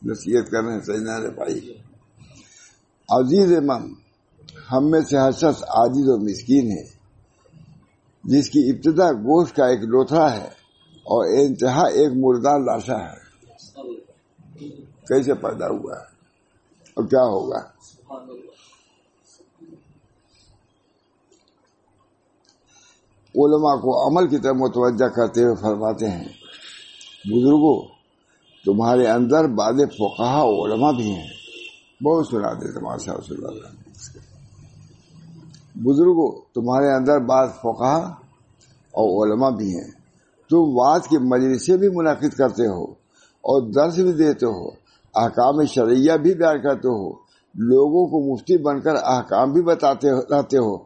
نصیحت 0.05 0.51
کرنے 0.51 0.81
سجنا 0.81 1.19
نے 1.19 1.29
پائی 1.29 1.73
عزیز 3.09 3.51
من، 3.51 3.93
ہم 4.71 4.89
میں 4.89 5.01
سے 5.01 5.17
ہر 5.17 5.31
شخص 5.31 5.63
عاجز 5.63 6.09
اور 6.09 6.19
مسکین 6.19 6.71
ہے۔ 6.71 6.83
جس 8.23 8.49
کی 8.49 8.69
ابتدا 8.69 9.11
گوشت 9.11 9.55
کا 9.55 9.65
ایک 9.65 9.79
لوتھڑا 9.79 10.37
ہے۔ 10.37 10.64
اور 11.05 11.25
انتہا 11.25 11.87
ایک 11.87 12.11
مردار 12.15 12.59
لاشا 12.59 12.99
ہے۔ 12.99 13.25
کیسے 15.07 15.33
پیدا 15.33 15.67
ہوا 15.67 15.97
ہے؟ 15.97 16.15
اور 16.93 17.07
کیا 17.07 17.23
ہوگا؟ 17.23 17.59
علماء 23.35 23.75
کو 23.75 24.07
عمل 24.07 24.29
کی 24.29 24.37
طرف 24.37 24.55
متوجہ 24.55 25.07
کرتے 25.07 25.43
ہوئے 25.43 25.55
فرماتے 25.61 26.09
ہیں 26.09 26.27
بزرگوں 27.25 27.87
تمہارے 28.65 29.07
اندر 29.07 29.47
بعد 29.47 29.73
فقہ 29.73 30.43
علماء 30.43 30.91
بھی 30.91 31.11
ہیں۔ 31.11 31.29
بہت 32.03 32.27
سنا 32.27 32.53
دیتے 32.53 32.79
ماشاء 32.79 33.13
اللہ 33.13 33.67
بزرگوں 35.75 36.41
تمہارے 36.53 36.95
اندر 36.95 37.19
بعض 37.19 37.49
فقہ 37.49 38.13
اور 38.91 39.27
علماء 39.27 39.49
بھی 39.49 39.75
ہیں۔ 39.75 40.04
تم 40.49 40.75
بعض 40.75 41.01
کے 41.01 41.19
مجلسیں 41.19 41.77
بھی 41.77 41.89
منعقد 41.89 42.33
کرتے 42.37 42.67
ہو 42.67 42.83
اور 43.45 43.71
درس 43.71 43.95
بھی 43.95 44.11
دیتے 44.11 44.45
ہو، 44.45 44.67
احکام 45.15 45.65
شرعیہ 45.65 46.13
بھی 46.13 46.33
بیان 46.33 46.61
کرتے 46.61 46.87
ہو، 46.87 47.09
لوگوں 47.55 48.07
کو 48.07 48.33
مفتی 48.33 48.57
بن 48.57 48.81
کر 48.81 48.95
احکام 48.95 49.53
بھی 49.53 49.61
بتاتے 49.61 50.11
رہتے 50.11 50.57
ہو، 50.57 50.77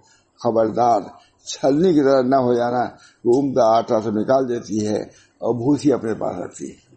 خبردار، 0.44 1.02
چھلنی 1.46 1.94
کی 1.94 2.02
طرح 2.02 2.22
نہ 2.22 2.36
ہو 2.36 2.54
جانا، 2.54 2.84
وہ 3.26 3.42
عمدہ 3.42 3.62
آٹا 3.62 4.02
سے 4.02 4.10
نکال 4.10 4.50
دیتی 4.50 4.88
ہے 4.88 5.02
اور 5.40 5.56
بھوسی 5.56 5.94
اپنے 5.94 6.14
پاس 6.14 6.36
رکھتی 6.38 6.72
ہے۔ 6.72 6.90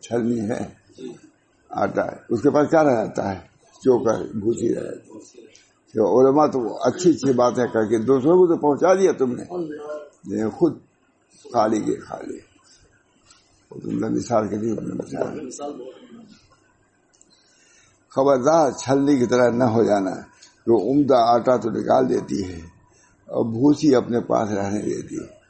چھلنی 0.00 0.40
ہے، 0.40 0.64
آٹا 1.70 2.04
ہے۔ 2.04 2.16
اس 2.30 2.42
کے 2.42 2.50
پاس 2.50 2.70
کیا 2.70 2.84
رہ 2.84 2.94
جاتا 2.94 3.32
ہے؟ 3.32 3.38
چوکر، 3.74 4.22
بھوسی 4.34 4.74
رہ 4.74 4.80
جاتی 4.80 5.40
علماء 6.00 6.46
تو 6.46 6.82
اچھی 6.82 7.10
اچھی 7.10 7.32
باتیں 7.32 7.66
کر 7.66 7.84
کے 7.84 7.98
دوسروں 7.98 8.38
کو 8.38 8.46
تو 8.46 8.56
پہنچا 8.56 8.94
دیا 8.94 9.12
تم 9.12 9.32
نے۔ 9.32 9.44
خود 10.50 10.78
خالی 11.52 11.80
کے 11.80 12.00
خالی۔ 12.00 12.38
مثال 14.08 14.48
کے 14.48 14.56
لیے 14.56 14.74
خبردار 18.08 18.70
چھلنی 18.70 19.18
کی 19.18 19.26
طرح 19.26 19.50
نہ 19.50 19.64
ہو 19.64 19.84
جانا۔ 19.84 20.10
جو 20.66 20.90
عمدہ 20.90 21.14
آٹا 21.14 21.56
تو 21.56 21.70
نکال 21.70 22.08
دیتی 22.08 22.48
ہے 22.48 22.58
اور 23.26 23.44
بھوسی 23.44 23.94
اپنے 23.94 24.20
پاس 24.20 24.50
رہنے 24.50 24.82
دیتی 24.82 25.16
ہے۔ 25.16 25.42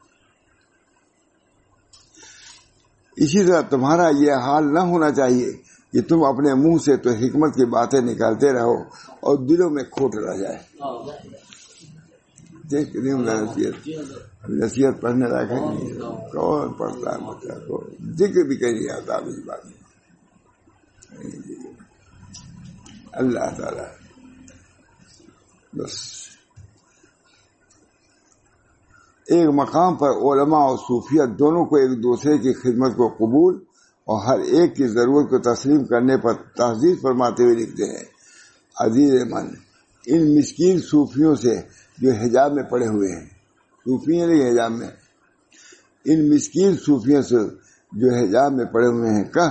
اسی 3.17 3.47
طرح 3.47 3.61
تمہارا 3.61 4.09
یہ 4.19 4.33
حال 4.33 4.75
نہ 4.75 4.79
ہونا 4.79 5.11
چاہیے۔ 5.11 5.72
کہ 5.93 6.03
تم 6.03 6.25
اپنے 6.25 6.55
منہ 6.55 6.79
سے 6.79 6.97
تو 6.97 7.11
حکمت 7.11 7.55
کی 7.55 7.65
باتیں 7.65 8.01
نکالتے 8.01 8.53
رہو 8.53 8.83
اور 9.21 9.47
دلوں 9.47 9.71
میں 9.71 9.85
کھوٹ 9.85 10.15
رہ 10.15 10.37
جائے۔ 10.37 10.59
دیکھ 12.71 12.97
نصیحت۔ 12.97 13.89
نصیحت 14.49 15.01
پڑھنے 15.01 15.27
لائق 15.27 15.51
ہے 15.51 15.57
کون 16.33 16.73
پڑھتا 16.73 17.13
ہے؟ 17.13 17.19
بچہ 17.19 17.67
کو۔ 17.67 17.85
ذکر 18.13 18.43
بھی 18.43 18.57
کہیں 18.57 18.73
نہیں 18.73 18.97
آتا 18.97 19.15
اب 19.15 19.29
اس 19.29 19.39
بات۔ 19.47 19.61
اللہ 23.13 23.57
تعالی۔ 23.59 24.03
بس۔ 25.73 26.23
ایک 29.27 29.49
مقام 29.55 29.97
پر 29.97 30.11
علماء 30.11 30.59
اور 30.59 30.77
صوفیت 30.77 31.39
دونوں 31.39 31.65
کو 31.65 31.77
ایک 31.77 32.03
دوسرے 32.03 32.39
کی 32.39 32.53
خدمت 32.53 32.97
کو 32.97 33.09
قبول 33.09 33.65
اور 34.07 34.25
ہر 34.27 34.39
ایک 34.39 34.77
کی 34.77 34.87
ضرورت 34.89 35.31
کو 35.31 35.39
تسلیم 35.39 35.85
کرنے 35.85 36.17
پر 36.17 36.33
تحزیر 36.57 36.95
فرماتے 37.03 37.43
ہوئے 37.43 37.55
لکھتے 37.55 37.85
ہیں۔ 37.85 38.05
عزیز 38.77 39.13
من 39.31 39.47
ان 40.07 40.23
مسکین 40.37 40.79
صوفیوں 40.81 41.35
سے 41.35 41.55
جو 41.99 42.13
حجاب 42.13 42.53
میں 42.53 42.63
پڑے 42.63 42.87
ہوئے 42.87 43.13
ہیں 43.13 43.27
صوفی 43.87 44.25
نہیں 44.27 44.51
حجاب 44.51 44.73
میں، 44.73 44.89
ان 46.05 46.29
مسکین 46.31 46.77
صوفیوں 46.77 47.23
سے 47.23 47.39
جو 47.93 48.15
حجاب 48.15 48.53
میں 48.53 48.65
پڑے 48.65 48.87
ہوئے 48.87 49.11
ہیں 49.11 49.25
کہ 49.25 49.49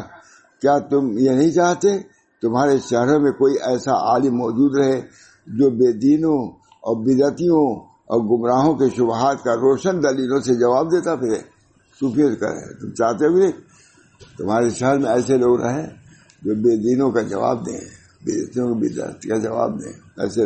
کیا 0.62 0.78
تم 0.80 1.12
یہ 1.18 1.30
نہیں 1.30 1.52
چاہتے؟ 1.52 1.98
تمہارے 2.44 2.78
شہروں 2.78 3.20
میں 3.20 3.32
کوئی 3.32 3.56
ایسا 3.62 3.94
عالم 3.94 4.36
موجود 4.36 4.78
رہے 4.78 5.00
جو 5.48 5.70
بے 5.70 5.92
دینوں 5.92 6.40
اور 6.84 6.96
بدعتیوں 7.06 7.66
اور 8.12 8.20
گمراہوں 8.22 8.74
کے 8.74 8.90
شبہات 8.96 9.44
کا 9.44 9.56
روشن 9.56 10.04
دلیلوں 10.04 10.40
سے 10.40 10.54
جواب 10.56 10.92
دیتا 10.92 11.16
پھر 11.16 11.36
صوفیت 12.02 12.40
کا 12.40 12.50
ہے 12.50 12.74
تم 12.80 12.92
چاہتے 12.92 13.26
ہوئے؟ 13.26 13.48
تمہارے 14.42 14.70
شہر 14.70 14.98
میں 14.98 15.10
ایسے 15.10 15.38
لوگ 15.38 15.62
رہے 15.62 15.88
جو 16.42 16.56
بے 16.56 16.76
دینوں 16.76 17.12
کا 17.12 17.22
جواب 17.22 17.66
دیں 17.66 17.80
بےدتیوں 18.26 18.68
کو 18.68 18.74
بدعت 18.74 19.22
کا 19.22 19.38
جواب 19.38 19.84
دیں، 19.84 19.92
ایسے 20.18 20.42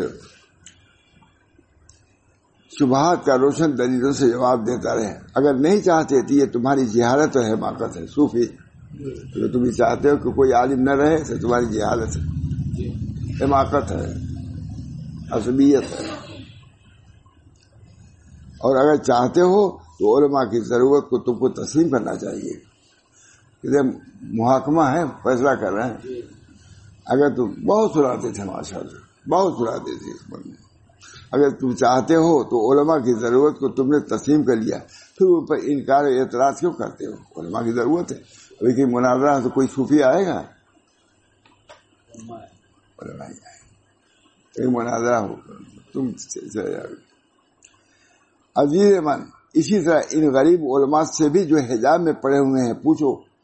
شبہات 2.80 3.25
کا 3.25 3.38
روشن 3.38 3.78
دلیلوں 3.78 4.12
سے 4.12 4.30
جواب 4.30 4.68
دیتا 4.68 4.96
رہے۔ 4.96 5.20
اگر 5.36 5.54
نہیں 5.54 5.80
چاہتے 5.80 6.22
تو 6.22 6.34
یہ 6.34 6.46
تمہاری 6.46 6.86
جہالت 6.86 7.38
اور 7.38 7.46
حماقت 7.46 7.98
ہے، 7.98 8.08
صوفی۔ 8.08 8.44
اگر 9.36 9.54
تم 9.54 9.66
یہ 9.66 9.72
چاہتے 9.72 10.10
ہو 10.10 10.18
کہ 10.18 10.30
کوئی 10.30 10.54
عالم 10.54 10.82
نہ 10.82 10.92
رہے 10.92 11.18
تو 11.18 11.38
تمہاری 11.38 11.66
جہالت 11.66 12.18
ہے۔ 12.18 12.22
حماقت 13.44 13.92
ہے، 13.92 14.14
عصبیت 15.32 15.84
ہے۔ 15.84 16.06
اور 18.58 18.75
اگر 18.75 19.04
چاہتے 19.04 19.42
ہو 19.42 19.78
تو 19.78 20.25
علماء 20.25 20.44
کی 20.44 20.60
ضرورت 20.60 21.10
کو 21.10 21.18
تم 21.18 21.34
کو 21.34 21.50
تسلیم 21.50 21.90
کرنا 21.90 22.16
چاہیے۔ 22.16 22.75
محاکمہ 24.22 24.82
ہے 24.82 25.04
فیصلہ 25.24 25.50
کر 25.50 25.74
رہے 25.74 25.88
ہیں۔ 25.88 26.22
اگر 27.06 27.36
تم 27.36 27.66
بہت 27.66 27.92
سناتے 27.94 28.32
تھے 28.32 28.44
ماشاء 28.44 28.78
اللہ 28.78 29.30
بہت 29.30 29.54
سناتے 29.58 29.98
تھے 29.98 30.12
اس 30.12 30.32
پر 30.32 30.38
میں 30.46 30.56
اگر 31.32 31.50
تم 31.50 31.76
چاہتے 31.76 32.16
ہو 32.16 32.44
تو 32.44 32.74
علماء 32.74 32.98
کی 32.98 33.20
ضرورت 33.20 33.60
کو 33.60 33.70
تم 33.70 33.84
نے 33.84 34.00
تسلیم 34.00 34.44
کر 34.44 34.56
لیا۔ 34.56 34.78
پھر 35.18 35.26
ان 35.26 35.46
پر 35.46 35.56
انکار 35.64 36.06
اعتراض 36.06 36.60
کیوں 36.60 36.74
کرتے 36.74 37.06
ہو؟ 37.06 37.42
علماء 37.42 37.62
کی 37.62 37.72
ضرورت 37.72 38.12
ہے۔ 38.12 38.18
لیکن 38.62 38.92
مناظرہ 38.92 39.40
تو 39.40 39.50
کوئی 39.50 39.68
صوفی 39.76 40.04
آئے 40.04 40.26
گا؟ 40.26 40.44
مناظرہ 44.60 45.16
ہو۔ 45.16 45.36
تم 45.94 46.08
عزیز 48.56 48.98
من 48.98 49.22
اسی 49.54 49.84
طرح 49.84 50.02
ان 50.12 50.34
غریب 50.34 50.62
علماء 50.62 51.04
سے 51.04 51.30
بھی 51.30 51.46
جو 51.46 51.58
حجاب 51.58 52.02
میں 52.02 52.14
پڑے 52.14 52.38
ہوئے 52.38 52.66
ہیں 52.66 52.74
پوچھو۔ 52.74 53.35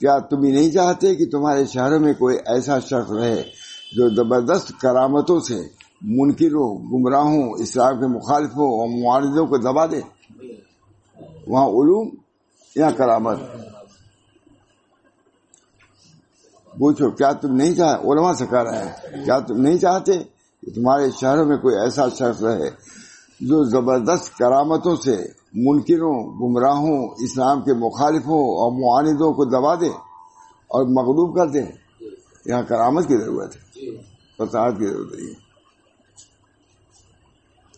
کیا 0.00 0.18
تم 0.18 0.42
ہی 0.44 0.50
نہیں 0.52 0.70
چاہتے 0.70 1.14
کہ 1.14 1.26
تمہارے 1.30 1.64
شہروں 1.64 2.00
میں 2.00 2.12
کوئی 2.12 2.36
ایسا 2.46 2.78
شخص 2.80 3.10
رہے 3.10 3.42
جو 3.92 4.08
زبردست 4.08 4.80
کرامتوں 4.80 5.40
سے 5.40 5.60
منکروں، 6.02 6.68
گمراہوں، 6.92 7.62
اسلام 7.62 8.00
کے 8.00 8.06
مخالفوں 8.06 8.68
اور 8.78 8.88
معاندوں 9.02 9.46
کو 9.46 9.56
دبا 9.56 9.86
دے؟ 9.86 10.00
وہاں 11.46 11.66
علوم 11.66 12.08
یا 12.76 12.90
کرامت؟ 12.90 13.38
پوچھو، 16.72 17.10
کیا 17.10 17.32
تم 17.32 17.54
نہیں 17.54 17.74
چاہ، 17.74 17.94
علماء 17.96 18.32
سے 18.32 18.46
کہہ 18.50 18.62
رہے 18.62 18.78
ہیں، 18.78 19.24
کیا 19.24 19.38
تم 19.38 19.60
نہیں 19.60 19.78
چاہتے 19.78 20.18
کہ 20.62 20.72
تمہارے 20.74 21.10
شہروں 21.20 21.44
میں 21.44 21.56
کوئی 21.56 21.76
ایسا 21.76 22.08
شخص 22.08 22.42
رہے 22.42 22.70
جو 23.40 23.64
زبردست 23.64 24.38
کرامتوں 24.38 24.96
سے 24.96 25.16
منکروں 25.54 26.24
گمراہوں 26.24 27.08
اسلام 27.18 27.62
کے 27.62 27.72
مخالفوں 27.72 28.38
اور 28.38 28.72
معاندوں 28.72 29.32
کو 29.32 29.44
دبا 29.44 29.74
دے 29.74 29.88
اور 30.68 30.84
مغلوب 30.84 31.36
کر 31.36 31.46
دے 31.46 31.62
یہاں 32.46 32.62
کرامت 32.62 33.08
کی 33.08 33.16
ضرورت 33.16 33.56
ہے 33.56 33.96
فساد 34.38 34.72
کی 34.72 34.86
ضرورت 34.86 35.14
نہیں 35.14 35.28
ہے۔ 35.28 35.48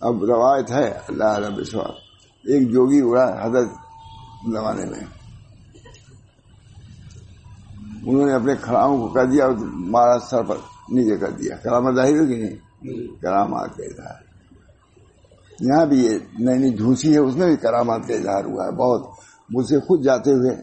اب 0.00 0.24
روایت 0.24 0.70
ہے 0.70 0.98
اللہ 1.08 1.24
علیہ 1.24 1.60
وسلم 1.60 1.80
ایک 2.44 2.72
جوگی 2.72 3.00
ہوا 3.00 3.44
حضرت 3.44 3.68
زمانے 4.52 4.84
میں۔ 4.84 5.00
انہوں 8.06 8.26
نے 8.26 8.32
اپنے 8.32 8.54
کھڑاؤں 8.60 8.98
کو 8.98 9.08
کر 9.08 9.24
دیا 9.24 9.44
اور 9.44 9.54
مارا 9.64 10.18
سر 10.18 10.42
پر 10.42 10.56
نیچے 10.88 11.16
کر 11.16 11.30
دیا۔ 11.30 11.56
کرامت 11.56 11.94
ظاہر 11.94 12.20
ہو 12.20 12.26
کہ 12.26 12.36
نہیں؟ 12.36 12.56
کرامات 13.22 13.76
کا 13.76 13.84
اظہار 13.84 14.29
یہاں 15.60 15.86
بھی 15.86 16.04
یہ 16.04 16.18
نئی 16.38 16.58
نئی 16.58 16.70
جھوسی 16.70 17.12
ہے 17.12 17.18
اس 17.18 17.36
میں 17.36 17.46
بھی 17.46 17.56
کرامات 17.56 18.08
کا 18.08 18.14
اظہار 18.14 18.44
ہوا 18.44 18.66
ہے 18.66 18.70
بہت۔ 18.70 19.02
مجھ 19.50 19.66
سے 19.66 19.80
خود 19.80 20.04
جاتے 20.04 20.32
ہوئے 20.32 20.56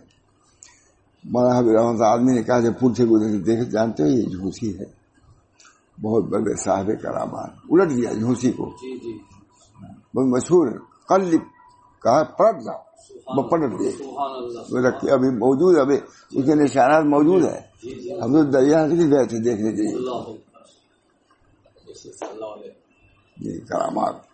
مولانا 1.23 1.59
حبیب 1.59 1.71
رحمت 1.71 2.01
آدمی 2.01 2.33
نے 2.33 2.43
کہا 2.43 2.59
جب 2.59 2.71
پل 2.79 2.93
سے 2.93 3.05
گزر 3.05 3.39
دیکھ 3.39 3.69
جانتے 3.69 4.03
ہو 4.03 4.07
یہ 4.07 4.21
جھوسی 4.21 4.79
ہے۔ 4.79 4.85
بہت 6.01 6.23
بڑے 6.23 6.63
صاحب 6.63 6.87
کرامات 7.01 7.49
الٹ 7.69 7.89
دیا 7.89 8.13
جھوسی 8.13 8.51
کو۔ 8.51 8.65
بہت 10.15 10.25
مشہور 10.25 10.67
کل 11.07 11.37
کہا 12.03 12.23
پلٹ 12.23 12.63
جاؤ 12.63 12.81
وہ 13.37 13.43
پلٹ 13.43 13.71
گئے 13.79 15.11
ابھی 15.11 15.29
موجود 15.29 15.77
ابھی 15.77 15.95
اس 16.31 16.45
کے 16.45 16.55
نشانات 16.55 17.03
موجود 17.05 17.43
ہے 17.43 17.61
ہم 18.23 18.31
تو 18.31 18.43
دریا 18.43 18.89
سے 18.89 18.95
گئے 18.95 19.25
تھے 19.25 19.39
دیکھنے 19.39 19.71
کے 19.71 19.81
لیے۔ 19.81 19.97
کرامات۔ 23.59 24.26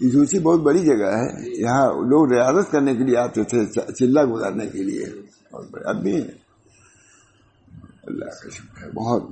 جھوسی 0.00 0.38
بہت 0.38 0.60
بڑی 0.60 0.78
جگہ 0.78 1.10
ہے۔ 1.16 1.28
یہاں 1.60 1.86
لوگ 1.86 2.32
ریاضت 2.32 2.70
کرنے 2.70 2.94
کے 2.94 3.04
لیے 3.04 3.16
آتے 3.16 3.42
تھے، 3.44 3.64
چلا 3.92 4.24
گزارنے 4.24 4.66
کے 4.66 4.82
لیے۔ 4.82 5.06
بہت 5.52 5.70
بڑے 5.70 5.84
اب 5.84 5.96
بھی 6.02 6.16
اللہ 8.06 8.24
کا 8.24 8.48
شکر 8.50 8.84
ہے، 8.84 8.90
بہت 8.90 9.22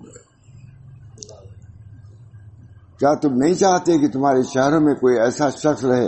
کیا 2.98 3.14
تم 3.14 3.34
نہیں 3.34 3.54
چاہتے 3.54 3.98
کہ 3.98 4.08
تمہارے 4.08 4.42
شہروں 4.42 4.80
میں 4.80 4.94
کوئی 4.94 5.18
ایسا 5.18 5.50
شخص 5.50 5.84
رہے 5.84 6.06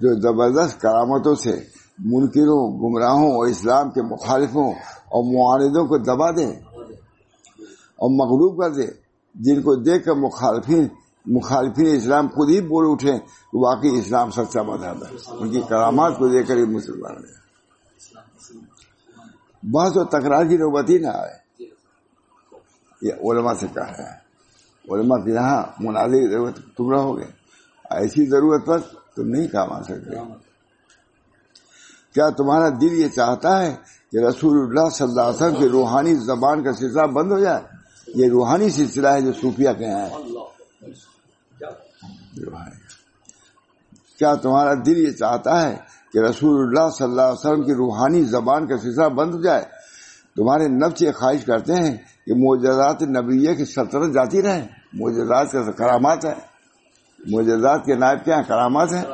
جو 0.00 0.14
زبردست 0.20 0.80
کرامتوں 0.80 1.34
سے 1.34 1.54
منکروں، 1.98 2.62
گمراہوں 2.78 3.30
اور 3.32 3.46
اسلام 3.46 3.90
کے 3.90 4.02
مخالفوں 4.02 4.72
اور 5.12 5.22
معاندوں 5.34 5.84
کو 5.86 5.98
دبا 5.98 6.30
دے 6.30 6.48
اور 7.98 8.10
مغلوب 8.10 8.62
کر 8.62 8.70
دے 8.70 8.86
جن 9.34 9.62
کو 9.62 9.74
دیکھ 9.74 10.04
کر 10.04 10.12
مخالفین 10.12 10.86
مخالفین 11.26 11.96
اسلام 11.96 12.28
خود 12.28 12.50
ہی 12.50 12.60
بول 12.60 12.84
اٹھے 12.90 13.12
واقعی 13.52 13.98
اسلام 13.98 14.30
سچا 14.30 14.62
مذہب 14.62 15.02
ہے 15.02 15.16
ان 15.28 15.50
کی 15.50 15.60
کرامات 15.68 16.18
کو 16.18 16.28
دیکھ 16.28 16.48
کر 16.48 16.56
ہی 16.56 16.64
مسلمان 16.64 17.16
ہے 17.16 17.46
بہت 19.70 19.96
و 19.96 20.04
تکرار 20.04 20.44
کی 20.44 20.56
نوبت 20.56 20.90
ہی 20.90 20.98
نہ 20.98 21.06
آئے۔ 21.06 21.64
یہ 23.02 23.12
علماء 23.12 23.54
سے 23.60 23.66
کہا 23.74 23.98
ہے۔ 23.98 24.26
علماء 24.94 25.16
کی 25.16 25.30
یہاں 25.30 25.62
منازع 25.80 26.16
کی 26.16 26.30
ضرورت 26.30 26.58
تم 26.76 26.90
رہو 26.90 27.18
گے۔ 27.18 27.24
ایسی 27.90 28.26
ضرورت 28.26 28.66
پر 28.66 28.78
تم 29.14 29.28
نہیں 29.28 29.48
کام 29.48 29.72
آ 29.72 29.82
سکتے۔ 29.82 30.16
کیا 32.14 32.28
تمہارا 32.28 32.68
دل 32.68 32.92
یہ 32.92 33.08
چاہتا 33.08 33.62
ہے 33.62 33.76
کہ 34.12 34.16
رسول 34.16 34.58
اللہ 34.58 34.88
صلی 34.88 35.08
اللہ 35.08 35.20
علیہ 35.20 35.46
وسلم 35.46 35.56
کی 35.56 35.68
روحانی 35.68 36.14
زبان 36.14 36.64
کا 36.64 36.72
سلسلہ 36.72 37.02
بند 37.02 37.32
ہو 37.32 37.38
جائے؟ 37.38 37.62
یہ 38.14 38.28
روحانی 38.28 38.68
سلسلہ 38.68 39.08
ہے 39.08 39.20
جو 39.20 39.32
صوفیہ 39.32 39.70
کے 39.78 39.86
ہیں 42.06 42.86
کیا 44.18 44.34
تمہارا 44.34 44.74
دل 44.74 44.98
یہ 44.98 45.10
چاہتا 45.10 45.68
ہے 45.68 45.76
کہ 46.12 46.18
رسول 46.18 46.60
اللہ 46.60 46.90
صلی 46.90 47.04
اللہ 47.04 47.22
علیہ 47.22 47.32
وسلم 47.32 47.62
کی 47.62 47.72
روحانی 47.72 48.22
زبان 48.22 48.66
کا 48.66 48.76
سلسلہ 48.76 49.08
بند 49.08 49.34
ہو 49.34 49.42
جائے؟ 49.42 49.62
تمہارے 50.36 50.68
نفس 50.68 51.02
یہ 51.02 51.12
خواہش 51.12 51.44
کرتے 51.44 51.74
ہیں 51.74 51.96
کہ 52.26 52.34
معجزات 52.34 53.02
نبیہ 53.02 53.54
کی 53.54 53.64
سلطنت 53.64 54.14
جاتی 54.14 54.42
رہے۔ 54.42 54.66
معجزات 54.92 55.52
کا 55.52 55.70
کرامات 55.70 56.24
ہے 56.24 56.34
معجزات 57.28 57.84
کے 57.84 57.94
نائب 57.94 58.24
کیا 58.24 58.42
کرامات 58.48 58.92
ہیں۔ 58.92 59.04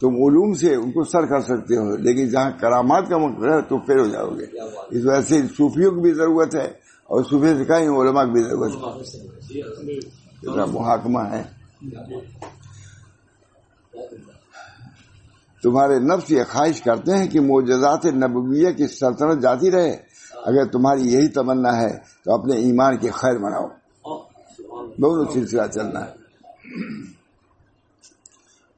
تم 0.00 0.08
علوم 0.08 0.52
سے 0.52 0.74
ان 0.74 0.90
کو 0.90 1.04
سر 1.04 1.26
کر 1.26 1.40
سکتے 1.40 1.76
ہو، 1.76 1.96
لیکن 1.96 2.28
جہاں 2.28 2.50
کرامات 2.60 3.08
کا 3.08 3.18
مقصد 3.18 3.44
ہے 3.44 3.60
تو 3.60 3.78
پھر 3.78 3.98
ہو 3.98 4.06
جاؤ 4.06 4.30
گے۔ 4.30 4.44
اس 4.90 5.04
وجہ 5.04 5.20
سے 5.20 5.42
صوفیوں 5.42 5.90
کی 5.90 6.00
بھی 6.00 6.12
ضرورت 6.12 6.54
ہے 6.54 6.66
اور 7.04 7.22
صوفی 7.22 7.54
سے 7.58 7.64
کہیں 7.64 7.88
علماء 7.88 8.24
کی 8.24 8.30
بھی 8.30 8.42
ضرورت 8.42 8.72
ہے۔ 8.72 10.27
محاکمہ 10.44 11.20
ہے۔ 11.20 11.42
تمہارے 15.62 15.98
نفس 15.98 16.30
یہ 16.30 16.42
خواہش 16.50 16.82
کرتے 16.82 17.16
ہیں 17.16 17.28
کہ 17.28 17.40
معجزات 17.40 18.06
نبویہ 18.06 18.70
کی 18.70 18.86
سلطنت 18.86 19.42
جاتی 19.42 19.70
رہے۔ 19.70 19.96
اگر 20.44 20.64
تمہاری 20.64 21.12
یہی 21.12 21.28
تمنا 21.28 21.80
ہے 21.80 21.98
تو 22.24 22.34
اپنے 22.34 22.56
ایمان 22.56 22.96
کی 22.96 23.10
خیر 23.10 23.38
مناؤ۔ 23.38 23.68
دونوں 24.98 25.24
سلسلہ 25.34 25.62
چلنا 25.74 26.06
ہے۔ 26.06 26.12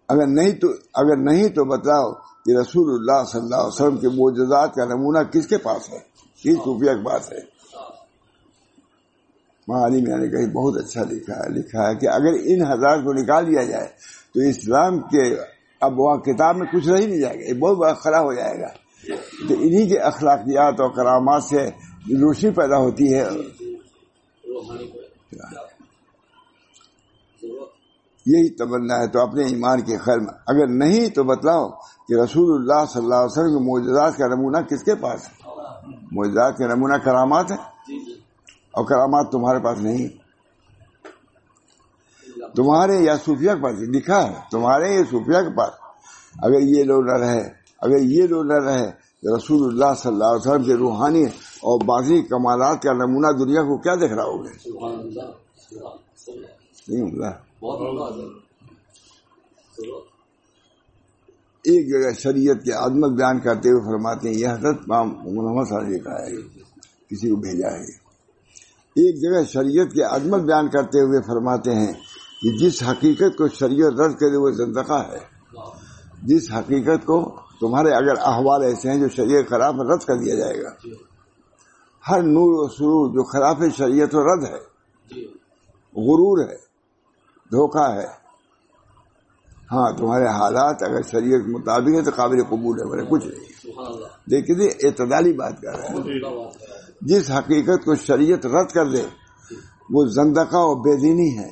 اگر 0.09 0.27
نہیں 0.27 0.53
تو 0.53 0.69
اگر 0.95 1.17
نہیں 1.17 1.49
تو 1.49 1.65
بتاؤ 1.65 2.13
کہ 2.13 2.59
رسول 2.61 2.91
اللہ 2.91 3.25
صلی 3.25 3.41
اللہ 3.41 3.57
علیہ 3.57 3.67
وسلم 3.67 3.97
کے 3.97 4.09
معجزات 4.09 4.75
کا 4.75 4.85
نمونہ 4.85 5.19
کس 5.19 5.47
کے 5.47 5.59
پاس 5.59 5.91
ہے؟ 5.91 5.99
کس 6.43 6.57
صوفیہ 6.65 6.91
کے 6.91 7.05
پاس 7.05 7.33
ہے۔ 7.33 7.61
علی 9.77 10.03
میں 10.03 10.17
نے 10.17 10.29
کہیں 10.29 10.55
بہت 10.55 10.77
اچھا 10.77 11.03
لکھا 11.11 11.35
ہے 11.35 11.49
لکھا 11.49 11.89
ہے 11.89 11.95
کہ 11.95 12.07
اگر 12.07 12.33
ان 12.43 12.63
حضرات 12.63 12.99
کو 13.05 13.13
نکال 13.13 13.47
دیا 13.47 13.63
جائے 13.63 13.87
تو 14.35 14.41
اسلام 14.41 15.01
کے 15.01 15.37
اب 15.81 16.01
وہاں 16.01 16.17
کتاب 16.17 16.57
میں 16.57 16.67
کچھ 16.67 16.89
رہ 16.89 16.99
نہیں 16.99 17.21
جائے 17.21 17.39
گا، 17.39 17.49
یہ 17.49 17.55
بہت 17.55 17.79
بڑا 17.79 17.95
خرا 17.95 18.21
ہو 18.21 18.33
جائے 18.33 18.61
گا۔ 18.61 18.67
تو 19.49 19.55
انہی 19.55 19.89
کے 19.89 19.99
اخلاقیات 19.99 20.81
اور 20.81 20.91
کرامات 20.91 21.45
سے 21.45 21.69
روشنی 22.21 22.51
پیدا 22.51 22.77
ہوتی 22.77 23.15
ہے۔ 23.15 23.29
یہی 28.27 28.49
تمنا 28.49 28.99
ہے 28.99 29.09
تو 29.09 29.21
اپنے 29.21 29.45
ایمان 29.45 29.81
کے 29.81 29.99
خیر 29.99 30.19
میں۔ 30.19 30.35
اگر 30.47 30.67
نہیں 30.67 31.09
تو 31.09 31.25
بتلاؤ 31.25 31.69
کہ 32.09 32.15
رسول 32.21 32.55
اللہ 32.55 32.87
صلی 32.87 33.03
اللہ 33.03 33.15
علیہ 33.15 33.25
وسلم 33.25 33.59
کے 33.59 33.65
معجزات 33.65 34.17
کا 34.17 34.27
نمونہ 34.27 34.57
کس 34.57 34.85
کے 34.85 34.95
پاس 34.95 35.29
ہے؟ 35.29 35.51
معجزات 36.13 36.57
کا 36.57 36.67
نمونہ 36.67 36.95
کرامات 36.95 37.51
ہے 37.51 37.57
اور 38.73 38.85
کرامات 38.85 39.31
تمہارے 39.33 39.59
پاس 39.59 39.79
نہیں۔ 39.79 40.09
تمہارے 42.57 42.97
یا 42.97 43.17
صوفیہ 43.17 43.51
کے 43.51 43.63
پاس 43.63 43.75
لکھا 43.79 44.29
ہے۔ 44.29 44.35
تمہارے 44.51 44.95
یا 44.95 45.03
صوفیہ 45.11 45.41
کے 45.41 45.57
پاس۔ 45.57 45.71
اگر 46.43 46.61
یہ 46.61 46.85
لوگ 46.85 47.05
نہ 47.05 47.13
رہے، 47.13 47.49
اگر 47.79 47.99
یہ 48.01 48.27
لوگ 48.27 48.45
نہ 48.45 48.53
رہے 48.53 48.91
رسول 49.37 49.67
اللہ 49.67 49.95
صلی 49.95 50.13
اللہ 50.13 50.25
علیہ 50.25 50.51
وسلم 50.51 50.63
کے 50.63 50.75
روحانی 50.75 51.25
اور 51.25 51.85
باقی 51.85 52.23
کمالات 52.23 52.83
کا 52.83 52.93
نمونہ 52.93 53.45
دنیا 53.45 53.63
کو 53.63 53.79
کیا 53.79 53.95
دیکھ 53.95 54.13
رہا 54.13 54.25
ہوگا۔ 54.25 54.51
ایک 61.65 61.93
جگہ 61.93 62.11
شریعت 62.13 62.65
کے 62.65 62.73
عظمت 62.73 63.11
بیان 63.11 63.41
کرتے 63.41 63.69
ہوئے 63.69 63.93
فرماتے 63.93 64.29
ہیں، 64.29 64.37
یہ 64.37 64.49
حضرت 64.49 64.77
محمد 64.87 65.69
صلی 65.69 65.77
اللہ 65.77 66.05
کا 66.05 66.13
ہے، 66.13 66.37
کسی 67.11 67.31
کو 67.31 67.37
بھیجا 67.37 67.69
ہے۔ 67.69 68.10
ایک 68.91 69.23
جگہ 69.23 69.45
شریعت 69.45 69.93
کے 69.93 70.03
عظمت 70.03 70.41
بیان 70.41 70.69
کرتے 70.69 71.01
ہوئے 71.01 71.21
فرماتے 71.23 71.75
ہیں 71.75 71.93
کہ 72.43 72.51
جس 72.51 72.83
حقیقت 72.83 73.39
کو 73.39 73.49
شریعت 73.49 74.01
رد 74.01 74.17
کرے 74.17 74.37
وہ 74.37 74.51
زندقہ 74.51 75.09
ہے۔ 75.13 75.41
جس 76.23 76.51
حقیقت 76.53 77.07
کو 77.07 77.37
تمہارے 77.61 77.91
اگر 77.91 78.15
احوال 78.21 78.63
ایسے 78.63 78.91
ہیں 78.91 78.99
جو 78.99 79.09
شریعت 79.09 79.49
خراب 79.49 79.83
رد 79.83 80.05
کر 80.05 80.17
دیا 80.17 80.35
جائے 80.35 80.63
گا۔ 80.63 80.71
ہر 82.11 82.23
نور 82.23 82.65
و 82.65 82.69
سرور 82.69 83.11
جو 83.11 83.25
خلاف 83.25 83.57
شریعت 83.77 84.15
و 84.15 84.23
رد 84.25 84.45
ہے 84.45 84.71
غرور 85.97 86.49
ہے 86.49 86.57
دھوکہ 87.51 87.93
ہے۔ 87.93 88.07
ہاں 89.73 89.93
تمہارے 89.93 90.27
حالات 90.27 90.83
اگر 90.83 91.03
شریعت 91.03 91.41
مطابق 91.49 91.89
ہے 91.89 92.03
تو 92.03 92.11
قابل 92.17 92.45
قبول 92.45 92.81
ہے 92.81 92.85
میرے 92.85 93.07
کچھ 93.11 93.27
نہیں۔ 93.27 93.69
دیکھیے 94.31 94.89
اعتدالی 94.89 95.33
بات 95.33 95.61
کر 95.61 95.79
رہے 95.79 95.89
ہیں۔ 95.89 95.95
جس 97.01 97.31
حقیقت 97.31 97.85
کو 97.85 97.95
شریعت 97.95 98.47
رد 98.47 98.73
کر 98.73 98.91
دے، 98.91 99.03
وہ 99.91 100.05
زندقہ 100.07 100.57
اور 100.57 100.77
بے 100.77 100.97
دینی 100.97 101.39
ہے۔ 101.39 101.51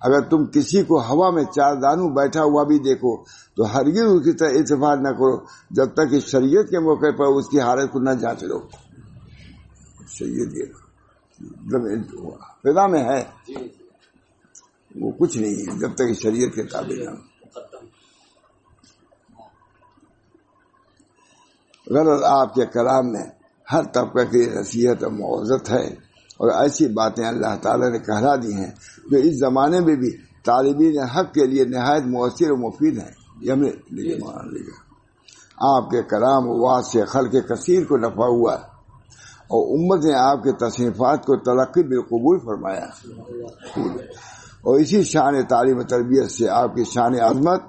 اگر 0.00 0.20
تم 0.20 0.46
کسی 0.46 0.82
کو 0.82 1.00
ہوا 1.00 1.30
میں 1.30 1.44
چار 1.44 1.74
دانو 1.74 2.08
بیٹھا 2.08 2.42
ہوا 2.42 2.62
بھی 2.62 2.78
دیکھو، 2.78 3.24
تو 3.56 3.76
ہرگز 3.76 4.00
اس 4.00 4.24
کی 4.24 4.32
طرح 4.32 4.48
اتفاق 4.48 4.98
نہ 4.98 5.08
کرو، 5.08 5.44
جب 5.70 5.94
تک 5.94 6.10
کہ 6.10 6.20
شریعت 6.20 6.70
کے 6.70 6.78
موقع 6.78 7.10
پر 7.18 7.24
اس 7.24 7.48
کی 7.48 7.60
حالت 7.60 7.92
کو 7.92 8.00
نہ 8.00 8.10
جانچ 8.10 8.42
لو۔ 8.42 8.58
مطلب 11.40 11.82
فضا 12.62 12.86
میں 12.86 13.04
ہے۔ 13.04 13.24
وہ 15.00 15.10
کچھ 15.18 15.38
نہیں 15.38 15.54
ہے 15.54 15.78
جب 15.78 15.94
تک 15.94 16.22
شریعت 16.22 16.54
کے 16.54 16.62
تابع 16.62 17.04
نہ 17.04 17.10
غرض 21.86 22.22
آپ 22.22 22.54
کے 22.54 22.66
کلام 22.66 23.12
میں 23.12 23.43
ہر 23.72 23.82
طبقہ 23.82 24.30
کی 24.30 24.46
نصیحت 24.54 25.04
اور 25.04 25.12
معذت 25.12 25.70
ہے 25.70 25.86
اور 26.36 26.50
ایسی 26.62 26.88
باتیں 26.88 27.26
اللہ 27.26 27.56
تعالی 27.62 27.90
نے 27.90 27.98
کہلا 27.98 28.36
دی 28.36 28.54
ہیں 28.54 28.70
جو 29.10 29.18
اس 29.18 29.38
زمانے 29.38 29.80
میں 29.80 29.96
بھی 29.96 30.10
طالبین 30.44 30.98
حق 30.98 31.32
کے 31.32 31.46
لیے 31.46 31.64
نہایت 31.64 32.02
مؤثر 32.06 32.50
و 32.50 32.56
مفید 32.56 32.98
ہیں۔ 32.98 33.10
یہ 33.40 33.52
ہم 33.52 33.60
نے 33.60 33.70
مان 34.26 34.54
لیا 34.54 34.84
آپ 35.56 35.90
کے 35.90 36.02
کلام 36.02 36.48
واضح 36.48 36.88
سے 36.88 37.04
خل 37.04 37.28
کے 37.28 37.40
کثیر 37.40 37.84
کو 37.84 37.96
نفع 37.96 38.26
ہوا 38.26 38.54
اور 39.46 39.78
امت 39.78 40.04
نے 40.04 40.14
آپ 40.14 40.42
کے 40.42 40.52
تصنیفات 40.52 41.26
کو 41.26 41.36
تلقی 41.36 41.82
بالقبول 41.82 42.38
فرمایا۔ 42.38 42.84
اور 44.62 44.80
اسی 44.80 45.02
شان 45.02 45.42
تعلیم 45.42 45.82
تربیت 45.82 46.30
سے 46.30 46.48
آپ 46.48 46.74
کی 46.74 46.84
شان 46.84 47.20
عظمت 47.20 47.60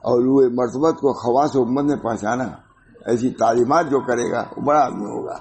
اور 0.00 0.22
روح 0.22 0.42
مرتبت 0.52 1.00
کو 1.00 1.12
خواص 1.12 1.56
و 1.56 1.62
امت 1.62 1.84
نے 1.84 1.96
پہچانا۔ 1.96 2.48
ایسی 3.06 3.30
تعلیمات 3.30 3.90
جو 3.90 4.00
کرے 4.00 4.30
گا، 4.30 4.44
وہ 4.56 4.62
بڑا 4.62 4.80
آدمی 4.80 5.04
ہوگا۔ 5.04 5.38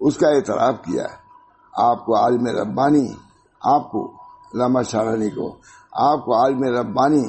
اس 0.00 0.16
کا 0.16 0.28
اعتراف 0.28 0.74
کیا۔ 0.84 1.06
آپ 1.72 2.06
کو 2.06 2.16
عالم 2.16 2.46
ربانی، 2.46 3.08
آپ 3.60 3.90
کو 3.90 4.12
لمحہ 4.54 4.82
شارانی 4.82 5.30
کو، 5.30 5.56
آپ 5.92 6.24
کو 6.24 6.42
عالم 6.42 6.62
ربانی، 6.62 7.24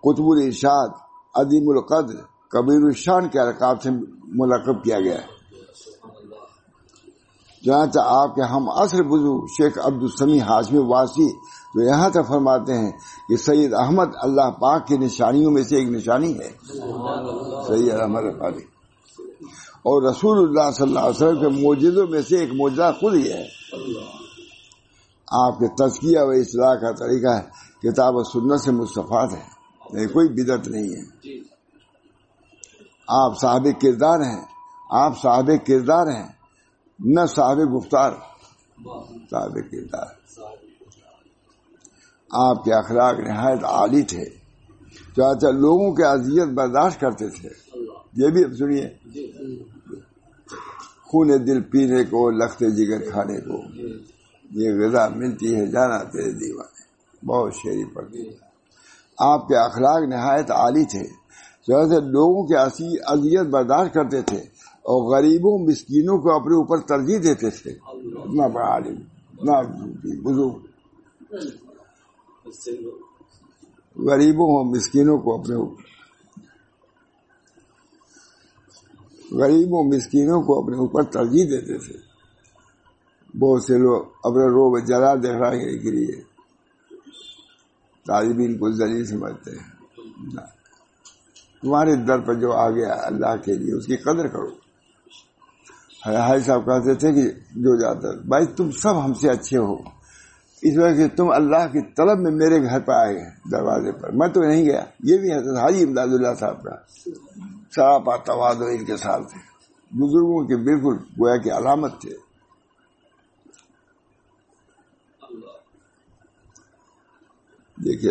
قطب 0.00 0.24
الرشاد 0.26 0.88
عدیم 1.34 1.68
القدر، 1.68 2.14
کبیر 2.48 2.84
الشان 2.84 3.28
کے 3.28 3.40
القاب 3.40 3.82
سے 3.82 3.90
ملقب 4.24 4.84
کیا 4.84 5.00
گیا۔ 5.00 5.16
چنانچہ 7.64 7.98
آپ 8.02 8.34
کے 8.34 8.42
ہم 8.42 8.68
عصر 8.68 9.02
بزرگ 9.02 9.46
شیخ 9.46 9.78
عبد 9.78 10.02
السمی 10.02 10.40
ہاشمی 10.40 10.78
واسی 10.78 11.36
جو 11.78 11.88
یہاں 11.88 12.10
تک 12.10 12.28
فرماتے 12.28 12.78
ہیں 12.78 12.90
کہ 13.28 13.36
سید 13.36 13.74
احمد 13.74 14.06
اللہ 14.22 14.50
پاک 14.50 14.86
کی 14.86 14.96
نشانیوں 14.96 15.50
میں 15.50 15.62
سے 15.62 15.76
ایک 15.76 15.88
نشانی 15.88 16.38
ہے۔ 16.38 16.50
سید 17.66 18.00
احمد 18.00 18.22
علی 18.40 18.62
اور 19.78 20.10
رسول 20.10 20.38
اللہ 20.38 20.70
صلی 20.70 20.88
اللہ 20.88 20.98
علیہ 20.98 21.08
وسلم 21.08 21.40
کے 21.40 21.48
موجودوں 21.48 22.06
میں 22.06 22.22
سے 22.22 22.38
ایک 22.38 22.50
موجودہ 22.52 22.92
خود 23.00 23.14
ہی 23.14 23.32
ہے۔ 23.32 23.42
آپ 25.32 25.58
کے 25.58 25.66
تزکیہ 25.68 26.18
و 26.20 26.30
اصلاح 26.30 26.74
کا 26.74 26.92
طریقہ 26.92 27.28
ہے۔ 27.28 27.68
کتاب 27.82 28.14
و 28.16 28.22
سنت 28.22 28.60
سے 28.60 28.70
مستفاد 28.70 29.26
ہے۔ 29.32 29.42
یعنی 29.92 30.06
کوئی 30.06 30.28
بدت 30.28 30.68
نہیں 30.68 30.88
ہے۔ 30.88 31.38
آپ 33.08 33.40
صاحب 33.40 33.66
کردار 33.82 34.20
ہیں۔ 34.20 34.44
آپ 34.90 35.20
صاحب 35.22 35.50
کردار 35.66 36.06
ہیں۔ 36.06 36.28
نہ 36.98 37.20
صاحب 37.26 37.76
گفتار۔ 37.76 38.12
صاحب 39.30 39.54
کردار۔ 39.54 40.06
آپ 42.32 42.64
کے 42.64 42.72
اخلاق 42.72 43.18
نہایت 43.18 43.64
عالی 43.64 44.02
تھے 44.02 44.24
چاچا 45.16 45.50
لوگوں 45.50 45.94
کے 45.94 46.04
اذیت 46.04 46.48
برداشت 46.48 47.00
کرتے 47.00 47.28
تھے۔ 47.28 47.48
یہ 48.16 48.28
بھی 48.28 48.44
اب 48.44 48.52
سنیے۔ 48.52 48.88
خون 51.06 51.28
دل 51.46 51.62
پینے 51.62 52.04
کو 52.04 52.30
لختے 52.30 52.70
جگر 52.70 53.10
کھانے 53.10 53.40
کو۔ 53.40 53.62
یہ 54.50 54.70
غذا 54.80 55.08
ملتی 55.08 55.54
ہے، 55.54 55.66
جانا 55.66 55.98
تیرے 55.98 56.32
دیوانے۔ 56.32 56.78
بہت 57.26 57.54
شیری 57.54 57.84
پڑتی 57.84 58.30
آپ 59.18 59.48
کے 59.48 59.56
اخلاق 59.56 60.02
نہایت 60.08 60.50
عالی 60.50 60.84
تھے 60.84 61.04
چاہتے 61.66 62.00
لوگوں 62.00 62.46
کے 62.46 62.56
اذیت 63.06 63.46
برداشت 63.46 63.94
کرتے 63.94 64.22
تھے 64.22 64.38
اور 64.82 65.16
غریبوں، 65.16 65.58
مسکینوں 65.58 66.18
کو 66.18 66.32
اپنے 66.32 66.54
اوپر 66.54 66.78
ترجیح 66.78 67.18
دیتے 67.18 67.50
تھے۔ 67.50 67.70
اتنا 67.70 68.46
بڑا 68.46 68.66
عالم، 68.66 69.00
اتنا 69.38 69.60
بزرگ۔ 70.22 70.58
غریبوں 73.96 74.56
اور 74.56 74.76
مسکینوں 74.76 75.18
کو 75.18 75.40
اپنے 75.40 75.56
غریبوں 79.32 79.84
مسکینوں 79.84 80.42
کو 80.42 80.62
اپنے 80.62 80.76
اوپر 80.76 81.02
ترجیح 81.02 81.44
دیتے 81.44 81.78
تھے۔ 81.78 82.08
بہت 83.38 83.62
سے 83.62 83.78
لوگ 83.78 84.04
اپنے 84.24 84.42
روب 84.42 84.86
جلا 84.86 85.14
دکھانے 85.14 85.78
کے 85.78 85.90
لیے 85.90 86.22
طالبین 88.06 88.58
کو 88.58 88.70
ذریعے 88.70 89.04
سمجھتے 89.04 89.50
ہیں۔ 89.50 89.78
تمہارے 91.62 91.96
در 91.96 92.20
پر 92.20 92.34
جو 92.34 92.52
آ 92.52 92.70
گیا 92.70 92.94
اللہ 93.02 93.36
کے 93.44 93.54
لیے 93.54 93.74
اس 93.74 93.86
کی 93.86 93.96
قدر 93.96 94.28
کرو۔ 94.28 94.48
حاج 96.06 96.46
صاحب 96.46 96.64
کہتے 96.64 96.94
تھے 96.94 97.12
کہ 97.12 97.30
جو 97.50 97.80
جاتا 97.80 98.12
بھائی 98.28 98.46
تم 98.46 98.70
سب 98.70 99.04
ہم 99.04 99.12
سے 99.14 99.28
اچھے 99.30 99.58
ہو۔ 99.58 99.97
اس 100.62 100.78
وجہ 100.78 100.94
سے 100.94 101.08
تم 101.08 101.30
اللہ 101.30 101.68
کی 101.72 101.80
طلب 101.92 102.18
میں 102.18 102.30
میرے 102.30 102.62
گھر 102.62 102.80
پہ 102.80 102.92
آئے 102.92 103.18
دروازے 103.52 103.92
پر۔ 103.92 104.10
میں 104.10 104.28
تو 104.28 104.40
نہیں 104.40 104.64
گیا۔ 104.64 104.84
یہ 105.04 105.18
بھی 105.18 105.32
حضرت 105.32 105.58
حاجی 105.58 105.82
امداد 105.82 106.06
اللہ 106.06 106.34
صاحب 106.40 106.62
کا 106.62 106.74
سراپا 107.74 108.16
تواد 108.16 108.54
ان 108.54 108.84
کے 108.84 108.96
ساتھ 108.96 109.22
تھے۔ 109.32 109.40
بزرگوں 109.90 110.46
کے 110.46 110.56
بالکل 110.56 110.96
گویا 111.20 111.36
کی 111.36 111.50
علامت 111.50 112.00
تھے۔ 112.00 112.10
دیکھیے 117.84 118.10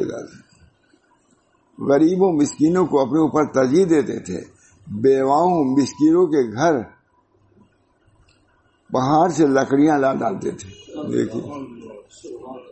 غریبوں 1.80 2.34
مسکینوں 2.34 2.86
کو 2.86 3.02
اپنے 3.02 3.20
اوپر 3.20 3.46
ترجیح 3.46 3.86
دیتے 3.90 4.20
تھے۔ 4.20 4.42
بیواؤں 4.88 5.64
مسکینوں 5.64 6.28
کے 6.28 6.54
گھر 6.54 6.84
پہاڑ 8.94 9.30
سے 9.30 9.48
لکڑیاں 9.48 9.98
لا 9.98 10.14
ڈالتے 10.14 10.52
تھے۔ 10.52 10.70
دیکھیے۔ 11.12 11.77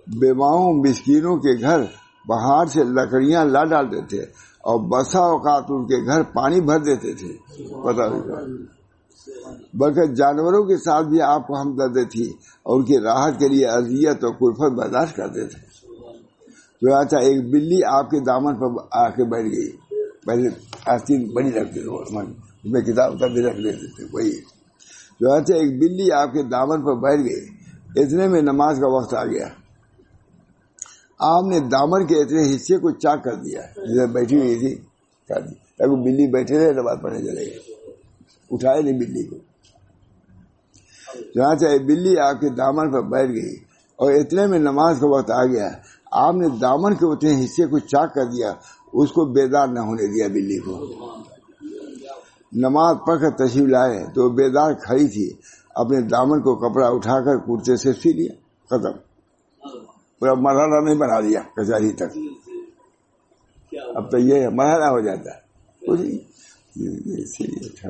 بیواؤں 0.08 0.74
مسکینوں 0.74 1.38
کے 1.38 1.62
گھر 1.62 1.84
پہاڑ 2.28 2.66
سے 2.66 2.84
لکڑیاں 2.84 3.46
لا 3.46 3.64
ڈالتے 3.64 4.02
تھے 4.06 4.22
اور 4.66 4.80
بسا 4.80 5.20
اوقات 5.20 5.64
ان 5.70 5.86
کے 5.86 6.06
گھر 6.06 6.24
پانی 6.24 6.62
بھر 6.62 6.80
دیتے 6.80 7.14
تھے۔ 7.14 7.34
پتا 7.84 8.08
بلکہ 9.74 10.14
جانوروں 10.14 10.64
کے 10.64 10.78
ساتھ 10.78 11.08
بھی 11.08 11.22
آپ 11.22 11.48
کو 11.48 11.62
ہمدردی 11.62 12.06
تھی 12.06 12.30
اور 12.64 12.80
ان 12.80 12.86
کی 12.86 12.98
راحت 12.98 13.40
کے 13.40 13.48
لیے 13.48 13.66
اذیت 13.66 14.24
اور 14.24 14.34
کلفت 14.34 14.76
برداشت 14.78 15.16
کرتے 15.16 15.46
تھے۔ 15.46 15.66
تو 16.82 16.96
اچھا 16.96 17.18
ایک 17.18 17.50
بلی 17.50 17.80
آپ 17.84 18.10
کے 18.10 18.20
دامن 18.20 18.56
پر 18.56 18.84
آ 18.92 19.10
کے 19.10 19.24
بیٹھ 19.24 19.48
گئی۔ 19.48 19.72
پہلے 20.26 20.50
آستین 20.86 21.34
بڑی 21.34 21.52
رکھتے 21.52 21.80
تھے 21.82 22.22
میں 22.66 22.82
کتاب 22.82 23.20
کا 23.20 23.28
بھی 23.28 23.42
رکھ 23.42 23.60
لیتے 23.60 23.88
تھے، 23.88 24.06
وہی۔ 24.14 24.32
جو 25.20 25.34
اچھا 25.34 25.56
ایک 25.56 25.80
بلی 25.80 26.12
آپ 26.12 26.34
کے 26.34 26.44
دامن 26.44 26.82
پر 26.82 26.96
بیٹھ 26.96 27.22
گئی۔ 27.22 27.55
اتنے 27.96 28.28
میں 28.28 28.42
نماز 28.42 28.80
کا 28.80 28.88
وقت 28.88 29.14
آ 29.14 29.26
گیا۔ 29.26 29.48
آپ 31.20 31.44
نے 31.44 31.60
دامن 31.60 32.06
کے 32.06 32.16
اتنے 32.16 32.56
حصے 32.56 32.78
کو 32.78 32.92
چاک 32.92 33.24
کر 33.24 33.36
دیا۔ 33.36 33.62
جدھر 33.62 34.08
بیٹھی 34.08 34.38
ہوئی 34.38 34.56
تھی 34.56 34.76
کر 35.28 35.42
دی 35.42 35.54
تاکہ 35.54 35.96
بلی 35.96 36.32
بیٹھے 36.32 36.60
رہے 36.60 36.74
نماز 36.74 36.98
پڑھنے 37.02 37.20
چلے 37.20 37.46
گئے۔ 37.46 37.60
اٹھائے 38.52 38.82
نہیں 38.82 39.00
بلی 39.00 39.24
کو۔ 39.24 39.36
جہاں 41.36 41.56
چاہے 41.56 41.80
بلی 41.80 42.18
آپ 42.18 42.42
کے 42.42 42.50
دامن 42.50 42.92
پر 42.92 43.02
بیٹھ 43.02 43.32
گئی 43.32 43.56
اور 43.96 44.12
اتنے 44.12 44.48
میں 44.48 44.60
نماز 44.60 44.98
کا 45.00 45.08
وقت 45.08 45.32
آ 45.32 45.46
گیا۔ 45.46 45.70
آپ 46.12 46.36
نے 46.36 46.48
دامن 46.62 46.94
کے 46.94 47.06
اتنے 47.12 47.46
حصے 47.46 47.66
کو 47.66 47.80
چاک 47.80 48.14
کر 48.14 48.24
دیا، 48.24 48.54
اس 48.94 49.12
کو 49.12 49.26
بیدار 49.26 49.68
نہ 49.68 49.80
ہونے 49.80 50.08
دیا 50.08 50.28
بلی 50.28 50.58
کو۔ 50.58 50.86
نماز 52.52 52.96
پڑھ 53.08 53.22
کر 53.22 53.30
تشریف 53.30 53.68
لائے 53.68 54.06
تو 54.16 54.30
بیدار 54.30 54.74
کھڑی 54.74 55.08
تھی۔ 55.08 55.34
اپنے 55.76 56.02
دامن 56.02 56.42
کو 56.42 56.56
کپڑا 56.56 56.88
اٹھا 56.88 57.20
کر 57.20 57.38
کرتے 57.38 57.78
سے 57.78 57.94
سی 57.94 58.14
لیا، 58.14 58.34
ختم۔ 58.66 58.98
پورا 60.20 60.34
مرحلہ 60.34 60.86
نہیں 60.86 60.96
بنا 60.96 61.20
دیا، 61.20 61.42
کچہری 61.56 61.92
تک۔ 61.94 62.18
اب 63.96 64.12
تو 64.12 64.18
یہ 64.18 64.48
مرحلہ 64.48 64.86
ہو 64.86 65.00
جاتا 65.00 65.36
ہے۔ 65.36 65.46
اچھا 67.54 67.90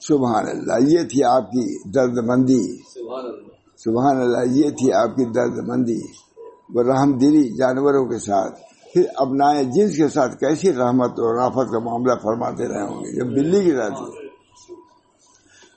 سبحان 0.00 0.46
اللہ، 0.48 0.88
یہ 0.88 0.98
تھی 1.02 1.24
آپ 1.24 1.50
کی 1.50 1.90
درد 1.90 2.18
مندی 2.18 2.76
سبحان 3.76 4.16
اللہ، 4.16 4.50
یہ 4.50 4.70
تھی 4.70 4.92
آپ 4.92 5.16
کی 5.16 5.24
درد 5.24 5.68
مندی 5.68 6.00
وہ 6.74 6.82
رحم 6.82 7.18
دلی 7.18 7.56
جانوروں 7.56 8.06
کے 8.06 8.18
ساتھ۔ 8.18 8.65
پھر 8.96 9.04
اپنائے 9.16 9.64
جنس 9.64 9.96
کے 9.96 10.08
ساتھ 10.08 10.36
کیسی 10.36 10.72
رحمت 10.72 11.10
اور 11.10 11.34
رافت 11.34 11.72
کا 11.72 11.78
معاملہ 11.78 12.12
فرماتے 12.22 12.68
رہے 12.68 12.82
ہوں 12.82 13.00
گے؟ 13.00 13.16
جب 13.16 13.26
بلی 13.26 13.64
کی 13.64 13.72
رہتی 13.72 14.26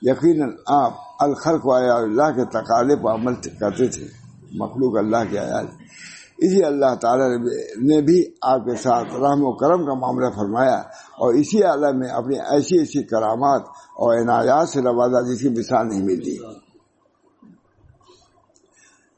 یقیناً 0.01 0.49
آپ 0.67 0.93
الخلق 1.19 1.67
و 1.67 1.73
اللہ 1.73 2.31
کے 2.35 2.45
تقالے 2.45 2.95
پر 2.95 3.11
عمل 3.11 3.33
کرتے 3.35 3.87
تھے۔ 3.87 4.07
مخلوق 4.51 4.97
اللہ 4.97 5.17
کے 5.31 5.39
آیات 5.39 5.65
اسی 6.37 6.63
اللہ 6.63 6.95
تعالی 7.01 7.37
نے 7.87 8.01
بھی 8.01 8.23
آپ 8.41 8.65
کے 8.65 8.75
ساتھ 8.75 9.13
رحم 9.13 9.43
و 9.43 9.53
کرم 9.53 9.85
کا 9.85 9.93
معاملہ 9.93 10.29
فرمایا 10.35 10.77
اور 11.17 11.33
اسی 11.33 11.63
عالم 11.63 11.99
میں 11.99 12.09
اپنی 12.09 12.35
ایسی 12.35 12.79
ایسی 12.79 13.03
کرامات 13.03 13.61
اور 13.95 14.17
عنایات 14.17 14.69
سے 14.69 14.81
نوازا 14.81 15.21
جس 15.21 15.41
کی 15.41 15.49
مثال 15.49 15.87
نہیں 15.89 16.03
ملتی 16.03 16.37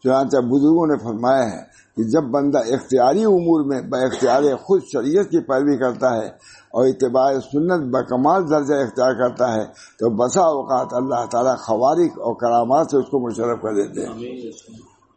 چنانچہ 0.04 0.38
بزرگوں 0.38 0.88
نے 0.88 0.98
فرمایا 0.98 1.52
ہے 1.52 1.64
کہ 1.96 2.04
جب 2.04 2.24
بندہ 2.24 2.58
اختیاری 2.58 3.24
امور 3.24 3.66
میں 3.66 3.82
با 3.82 3.98
اختیار 3.98 4.42
خود 4.56 4.82
شریعت 4.94 5.26
کی 5.26 5.40
پیروی 5.40 5.78
کرتا 5.78 6.18
ہے 6.18 6.28
اور 6.70 6.88
اتباع 6.88 7.34
سنت 7.34 7.96
بکمال 7.96 8.50
درجہ 8.50 8.74
اختیار 8.74 9.14
کرتا 9.14 9.54
ہے 9.54 9.66
تو 10.00 10.10
بسا 10.10 10.42
اوقات 10.42 10.88
اللہ 10.92 11.26
تعالیٰ 11.32 11.58
خوارق 11.58 12.20
اور 12.20 12.36
کرامات 12.36 12.92
سے 12.92 12.98
اس 12.98 13.06
کو 13.06 13.20
مشرف 13.20 13.62
کر 13.62 13.74
دیتے 13.74 14.06
ہیں۔ 14.06 14.20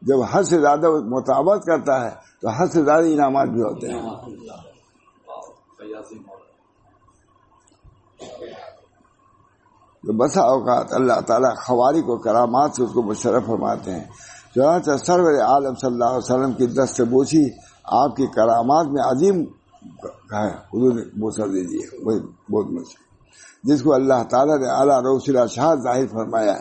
جب 0.03 0.23
حد 0.31 0.43
سے 0.43 0.61
زیادہ 0.61 0.89
مطابق 0.91 1.67
کرتا 1.67 2.05
ہے 2.05 2.11
تو 2.43 2.49
حد 2.49 2.67
سے 2.67 2.85
زیادہ 2.85 3.05
انعامات 3.05 3.49
بھی 3.49 3.63
ہوتے 3.63 3.89
ہیں۔ 3.89 4.03
بسا 10.17 10.41
اوقات 10.41 10.87
اللہ 10.91 11.21
تعالیٰ 11.27 11.57
خوارق 11.57 12.11
و 12.11 12.17
کرامات 12.17 12.71
سے 12.77 12.83
اس 12.83 12.91
کو 12.93 13.03
مشرف 13.03 13.47
فرماتے 13.47 13.91
ہیں۔ 13.91 14.05
چنانچہ 14.55 14.91
سرور 15.07 15.41
عالم 15.41 15.75
صلی 15.75 15.93
اللہ 15.93 16.05
علیہ 16.05 16.17
وسلم 16.17 16.53
کی 16.53 16.67
دست 16.67 17.01
بوسی 17.01 17.45
آپ 17.85 18.17
کی 18.17 18.27
کرامات 18.27 18.87
میں 18.87 19.03
عظیم 19.03 19.41
ہے۔ 20.33 20.49
حضور 20.49 20.93
نے 20.95 21.03
بوسر 21.03 21.49
دے 21.49 21.63
دیے۔ 21.65 21.97
وہی 22.03 22.21
بہت 22.53 22.67
مشکل 22.71 23.05
جس 23.63 23.83
کو 23.83 23.95
اللہ 23.95 24.23
تعالیٰ 24.31 24.59
نے 24.59 24.67
اعلیٰ 24.67 25.03
روسلا 25.03 25.47
شاہ 25.47 25.75
ظاہر 25.75 26.07
فرمایا۔ 26.07 26.53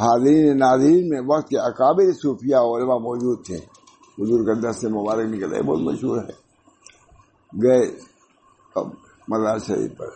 حاضرین 0.00 0.58
ناظرین 0.58 1.08
میں 1.08 1.20
وقت 1.26 1.48
کے 1.48 1.58
اکابر 1.58 2.12
صوفیہ 2.12 2.56
علماء 2.56 2.98
موجود 2.98 3.46
تھے۔ 3.46 3.56
حضور 4.18 4.46
کا 4.46 4.70
دست 4.70 4.84
مبارک 4.84 5.26
نکل 5.26 5.52
رہے 5.52 5.62
بہت 5.62 5.78
مشہور 5.78 6.18
ہے۔ 6.18 6.48
گئے 7.62 7.96
مزار 9.28 9.58
شریف 9.58 9.96
پر۔ 9.98 10.06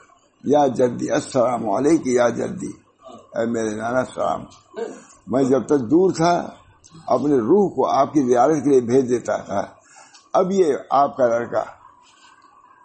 یا 0.45 0.67
جدی، 0.67 1.11
السلام 1.11 1.71
علیکم 1.71 2.09
یا 2.11 2.29
جدی۔ 2.29 2.71
اے 3.35 3.47
میرے 3.47 3.71
نانا 3.71 3.99
السلام 3.99 4.41
میں 5.27 5.45
جب 5.45 5.67
تک 5.67 5.81
دور 5.81 6.11
تھا 6.13 6.49
اپنے 7.07 7.37
روح 7.37 7.75
کو 7.75 7.87
آپ 7.87 8.13
کی 8.13 8.23
زیارت 8.23 8.65
کے 8.65 8.71
لیے 8.71 8.81
بھیج 8.81 9.09
دیتا 9.09 9.37
تھا 9.37 9.67
اب 10.33 10.51
یہ 10.51 10.75
آپ 10.91 11.17
کا 11.17 11.27
لڑکا 11.27 11.65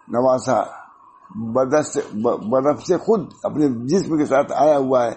نواسا 0.08 0.62
بدف 2.40 2.86
سے 2.86 2.96
خود 2.96 3.32
اپنے 3.42 3.68
جسم 3.86 4.18
کے 4.18 4.26
ساتھ 4.26 4.52
آیا 4.56 4.78
ہوا 4.78 5.04
ہے۔ 5.04 5.12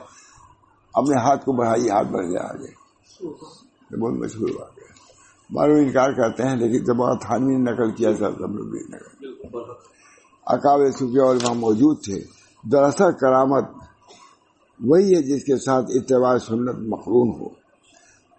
اپنے 0.93 1.21
ہاتھ 1.21 1.45
کو 1.45 1.53
بڑھائی، 1.53 1.89
ہاتھ 1.89 2.07
بڑھ 2.07 2.25
جائے 2.25 2.45
آگے۔ 2.49 2.81
بہت 4.01 4.13
مشہور 4.13 4.49
ہوا 4.49 4.65
گیا 4.65 4.93
معلوم 5.49 5.77
انکار 5.77 6.11
کرتے 6.11 6.43
ہیں، 6.43 6.55
لیکن 6.55 6.83
جب 6.83 7.19
تھانوی 7.21 7.55
نے 7.55 7.71
نقل 7.71 7.91
کیا 7.91 8.11
تھا، 8.11 8.29
تب 8.29 8.51
لوگ 8.51 8.65
بھی 8.65 8.79
نقل۔ 8.79 9.23
اکاب 10.45 10.79
صوفیہ 10.99 11.21
اور 11.21 11.35
وہاں 11.35 11.55
موجود 11.55 11.97
تھے۔ 12.03 12.21
دراصل 12.71 13.11
کرامت 13.21 13.63
وہی 14.83 15.15
ہے 15.15 15.21
جس 15.21 15.43
کے 15.43 15.57
ساتھ 15.57 15.85
اتباع 15.89 16.37
سنت 16.37 16.75
مقرون 16.79 17.41
ہو۔ 17.41 17.60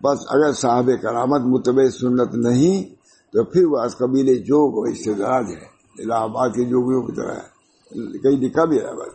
بس 0.05 0.19
اگر 0.29 0.53
صاحب 0.53 0.91
کرامت 1.03 1.41
متبع 1.41 1.89
سنت 1.89 2.35
نہیں، 2.35 2.95
تو 3.33 3.45
پھر 3.45 3.65
وہ 3.65 3.79
از 3.79 3.97
قبیل 3.97 4.39
جوگ 4.39 4.73
و 4.75 4.91
اشتدار 4.91 5.43
ہے، 5.43 5.73
الہ 5.99 6.15
آباد 6.15 6.49
کے 6.49 6.65
جوگیوں 6.65 7.03
کی 7.03 7.13
طرح 7.13 7.35
ہے۔ 7.35 7.53
کہیں 8.19 8.37
لکھا 8.37 8.65
بھی 8.65 8.79
ہے 8.79 8.97
بس۔ 8.97 9.13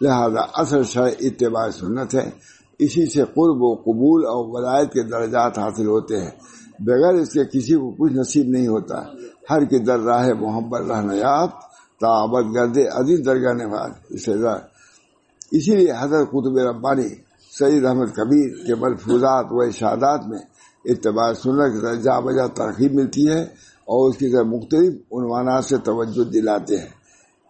لہذا 0.00 0.40
اصل 0.54 0.82
شرح 0.82 1.08
اتباع 1.20 1.70
سنت 1.70 2.14
ہے۔ 2.14 2.30
اسی 2.78 3.06
سے 3.06 3.22
قرب 3.22 3.62
و 3.62 3.74
قبول 3.74 4.26
اور 4.26 4.44
ولایت 4.48 4.92
کے 4.92 5.02
درجات 5.02 5.58
حاصل 5.58 5.86
ہوتے 5.86 6.20
ہیں۔ 6.20 6.30
بغیر 6.80 7.14
اس 7.14 7.28
کے 7.28 7.44
کسی 7.44 7.74
کو 7.74 7.90
کچھ 7.90 8.12
نصیب 8.12 8.46
نہیں 8.48 8.68
ہوتا۔ 8.68 9.02
ہر 9.50 9.64
کی 9.64 9.78
در 9.78 10.00
راہ 10.00 10.28
محبت 10.40 10.80
رہنا 10.80 11.14
یاب 11.14 11.48
تعبت 12.00 12.44
گردے 12.54 12.86
عزیز 12.86 13.26
درگاہ 13.26 13.52
نواز۔ 13.52 13.90
اسی 15.50 15.76
لیے 15.76 15.92
حضرت 16.00 16.28
قطب 16.28 16.58
ربانی 16.58 17.27
سعید 17.58 17.84
احمد 17.84 18.06
کبیر 18.16 18.66
کے 18.66 18.74
ملفوظات 18.74 19.46
و 19.50 19.60
اشادات 19.60 20.26
میں 20.26 20.38
اتباع 20.84 21.32
سنت 21.32 21.72
کی 21.72 22.02
جا 22.02 22.20
بجا 22.20 22.46
ترغیب 22.46 22.94
ملتی 22.94 23.28
ہے 23.28 23.42
اور 23.86 24.10
اس 24.10 24.16
کی 24.16 24.32
طرح 24.32 24.42
مختلف 24.42 24.94
عنوانات 25.12 25.64
سے 25.64 25.76
توجہ 25.76 26.30
دلاتے 26.30 26.76
ہیں۔ 26.76 26.98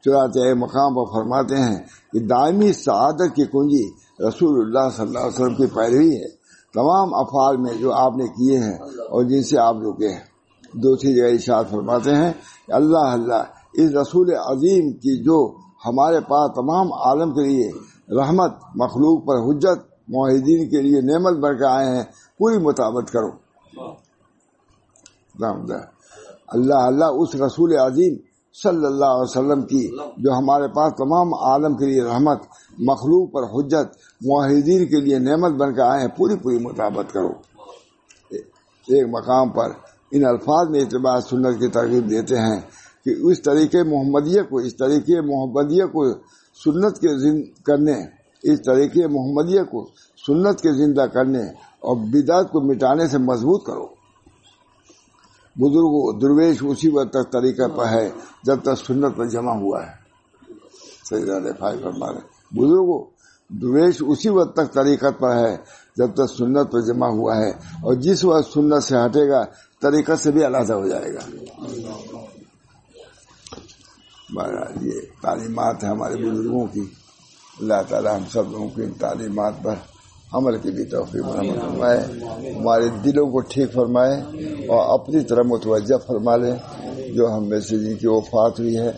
چنانچہ 0.05 0.55
مقام 0.55 0.95
پر 0.95 1.13
فرماتے 1.13 1.57
ہیں 1.57 1.79
کہ 2.13 2.19
دائمی 2.19 2.73
سعادت 2.73 3.35
کی 3.35 3.45
کنجی 3.45 3.91
رسول 4.29 4.61
اللہ 4.61 4.91
صلی 4.97 5.07
اللہ 5.07 5.19
علیہ 5.19 5.29
وسلم 5.29 5.55
کی 5.55 5.67
پیروی 5.67 6.17
ہے۔ 6.17 6.29
تمام 6.75 7.15
افعال 7.15 7.57
میں 7.57 7.75
جو 7.81 7.93
آپ 7.93 8.17
نے 8.17 8.25
کیے 8.25 8.59
ہیں 8.59 8.79
اور 9.11 9.25
جن 9.25 9.43
سے 9.43 9.59
آپ 9.59 9.77
رکے 9.77 10.09
ہیں۔ 10.09 10.25
دوسری 10.75 11.15
جگہ 11.15 11.35
اشاعت 11.35 11.71
فرماتے 11.71 12.15
ہیں 12.15 12.33
کہ 12.67 12.73
اللہ 12.73 12.99
اللہ، 12.99 13.43
اس 13.75 13.91
رسول 13.91 14.35
عظیم 14.35 14.93
کی 14.93 15.25
جو 15.25 15.55
ہمارے 15.87 16.21
پاس 16.21 16.51
تمام 16.55 16.93
عالم 16.93 17.31
کے 17.35 17.49
لیے 17.49 17.71
رحمت، 18.21 18.53
مخلوق 18.75 19.27
پر 19.27 19.35
حجت 19.35 19.98
معاہدین 20.09 20.69
کے 20.71 20.83
لیے 20.83 21.01
نعمت 21.01 21.37
بڑھ 21.39 21.59
کے 21.59 21.67
آئے 21.67 21.97
ہیں، 21.97 22.05
پوری 22.39 22.59
مطابق 22.59 23.13
کرو۔ 23.13 23.31
اللہ 26.49 26.75
اللہ 26.75 27.05
اس 27.05 27.35
رسول 27.35 27.77
عظیم 27.77 28.17
صلی 28.63 28.87
اللہ 28.87 29.05
علیہ 29.05 29.23
وسلم 29.23 29.63
کی، 29.63 29.97
جو 30.17 30.33
ہمارے 30.33 30.69
پاس 30.69 30.93
تمام 30.99 31.35
عالم 31.35 31.77
کے 31.77 31.87
لیے 31.87 32.03
رحمت، 32.03 32.39
مخلوق 32.79 33.33
پر 33.33 33.43
حجت، 33.43 33.97
معاہدین 34.27 34.87
کے 34.87 35.01
لیے 35.01 35.19
نعمت 35.19 35.53
بن 35.53 35.75
کے 35.75 35.83
آئے 35.83 36.01
ہیں، 36.01 36.09
پوری 36.09 36.37
پوری 36.37 36.59
مطابق 36.59 37.13
کرو۔ 37.13 37.33
ایک 38.31 39.07
مقام 39.11 39.51
پر 39.51 39.73
ان 40.11 40.25
الفاظ 40.25 40.69
میں 40.69 40.81
اعتبار 40.81 41.21
سنت 41.21 41.59
کی 41.61 41.69
ترغیب 41.69 42.11
دیتے 42.11 42.39
ہیں 42.39 42.61
کہ 43.05 43.11
اس 43.23 43.43
طریقے 43.43 43.83
محمدیہ 43.83 44.43
کو، 44.43 44.57
اس 44.57 44.77
طریقے 44.77 45.21
محمدیہ 45.21 45.85
کو 45.85 46.13
سنت 46.65 46.99
کے 46.99 47.09
کرنے 47.63 48.18
اس 48.43 48.63
طریقے 48.63 49.07
محمدیہ 49.07 49.63
کو 49.63 49.89
سنت 50.27 50.61
کے 50.61 50.73
زندہ 50.73 51.07
کرنے 51.07 51.43
اور 51.81 51.97
بدعت 51.97 52.53
کو 52.53 52.61
مٹانے 52.61 53.07
سے 53.07 53.19
مضبوط 53.19 53.67
کرو۔ 53.67 53.87
بزرگوں، 55.57 56.21
درویش 56.21 56.57
اسی 56.61 56.89
وقت 56.91 57.11
تک 57.11 57.33
طریقہ 57.33 57.69
پر 57.77 57.87
ہے 57.87 58.11
جب 58.43 58.63
تک 58.63 58.79
سنت 58.87 59.17
پر 59.17 59.25
جمع 59.25 59.53
ہوا 59.53 59.87
ہے۔ 59.87 59.93
بزرگوں، 62.53 63.05
درویش 63.49 64.03
اسی 64.07 64.29
وقت 64.29 64.57
تک 64.57 64.75
طریقت 64.75 65.21
پر 65.21 65.37
ہے 65.37 65.57
جب 65.97 66.15
تک 66.15 66.35
سنت 66.39 66.73
پر 66.73 66.81
جمع 66.81 67.09
ہوا 67.09 67.37
ہے 67.37 67.51
اور 67.83 67.95
جس 67.95 68.25
وقت 68.25 68.53
سنت 68.53 68.83
سے 68.83 68.97
ہٹے 68.97 69.29
گا، 69.29 69.45
طریقہ 69.83 70.13
سے 70.15 70.31
بھی 70.31 70.47
علیحدہ 70.47 70.73
ہو 70.73 70.89
جائے 70.89 71.15
گا۔ 71.15 71.21
یہ 74.81 75.01
تعلیمات 75.23 75.85
ہیں 75.85 75.91
ہمارے 75.91 76.15
بزرگوں 76.15 76.67
کی۔ 76.67 76.98
اللہ 77.61 77.83
تعالیٰ 77.89 78.17
ہم 78.17 78.23
سب 78.33 78.53
لوگوں 78.53 78.69
کی 78.69 78.83
تعلیمات 79.01 79.53
پر 79.63 79.75
عمل 80.33 80.59
کی 80.59 80.71
بھی 80.71 80.85
توفیق 80.85 81.25
فرمائے۔ 81.25 81.99
ہمارے 82.53 82.89
دلوں 83.05 83.27
کو 83.27 83.41
ٹھیک 83.41 83.73
فرمائے 83.73 84.15
اور 84.69 85.01
اپنی 85.01 85.21
طرح 85.21 85.43
متوجہ 85.43 85.97
فرما 86.07 86.37
لے، 86.37 86.53
جو 87.15 87.33
ہم 87.33 87.45
میں 87.45 87.61
سے 87.61 87.79
جن 87.79 87.95
کی 87.95 88.07
وفات 88.07 88.61
ہوئی 88.61 88.79
ہے۔ 88.79 88.93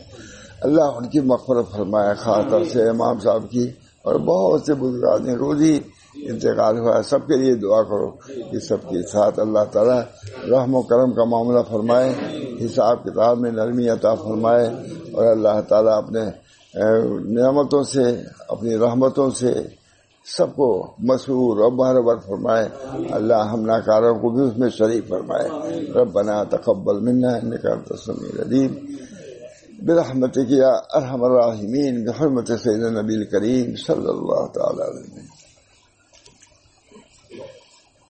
اللہ 0.61 0.83
ان 0.83 1.09
کی 1.09 1.21
مغفرت 1.21 1.71
فرمائے، 1.71 2.15
خاطر 2.15 2.65
سے 2.65 2.89
امام 2.89 3.19
صاحب 3.21 3.51
کی 3.51 3.71
اور 4.03 4.15
بہت 4.15 4.63
سے 4.67 4.75
بزرگ 4.75 5.05
آدمی 5.05 5.35
روز 5.35 5.61
ہی 5.61 5.81
انتقال 6.15 6.79
ہوا 6.79 6.97
ہے۔ 6.97 7.03
سب 7.03 7.27
کے 7.27 7.37
لیے 7.37 7.55
دعا 7.55 7.83
کرو 7.83 8.11
کہ 8.51 8.59
سب 8.59 8.83
کے 8.83 9.03
ساتھ 9.03 9.41
اللہ 9.41 9.65
تعالیٰ 9.73 10.01
رحم 10.51 10.75
و 10.75 10.83
کرم 10.83 11.13
کا 11.13 11.25
معاملہ 11.25 11.63
فرمائے، 11.71 12.13
حساب 12.67 13.05
کتاب 13.05 13.39
میں 13.39 13.51
نرمی 13.51 13.89
عطا 13.89 14.15
فرمائے 14.15 14.67
اور 15.13 15.27
اللہ 15.27 15.61
تعالیٰ 15.69 15.93
اپنے 15.93 16.21
نعمتوں 17.25 17.83
سے، 17.83 18.23
اپنی 18.49 18.79
رحمتوں 18.79 19.31
سے 19.31 19.63
سب 20.37 20.57
کو 20.57 20.91
مسرور 20.99 21.61
اور 21.61 21.73
بہربر 21.73 22.17
فرمائے، 22.17 22.69
اللہ 23.11 23.35
ہم 23.35 23.61
ناکاروں 23.61 24.15
کو 24.15 24.31
بھی 24.31 24.43
اس 24.43 24.59
میں 24.59 24.69
شریک 24.69 25.09
فرمائے۔ 25.09 25.49
ربنا 25.95 26.45
تقبل 26.45 27.01
منا 27.01 27.37
نکال 27.43 27.73
انت 27.73 27.93
السميع 27.93 28.69
برحمت 29.83 30.35
کیا 30.35 30.69
ارحم 30.69 31.25
الراحمين 31.25 32.05
بحرمت 32.05 32.49
سید 32.49 32.83
نبی 32.83 33.15
الكريم 33.15 33.75
صلی 33.87 34.09
اللہ 34.09 34.47
تعالی 34.47 34.83
علیہ 34.83 35.01
وسلم۔ 35.01 35.40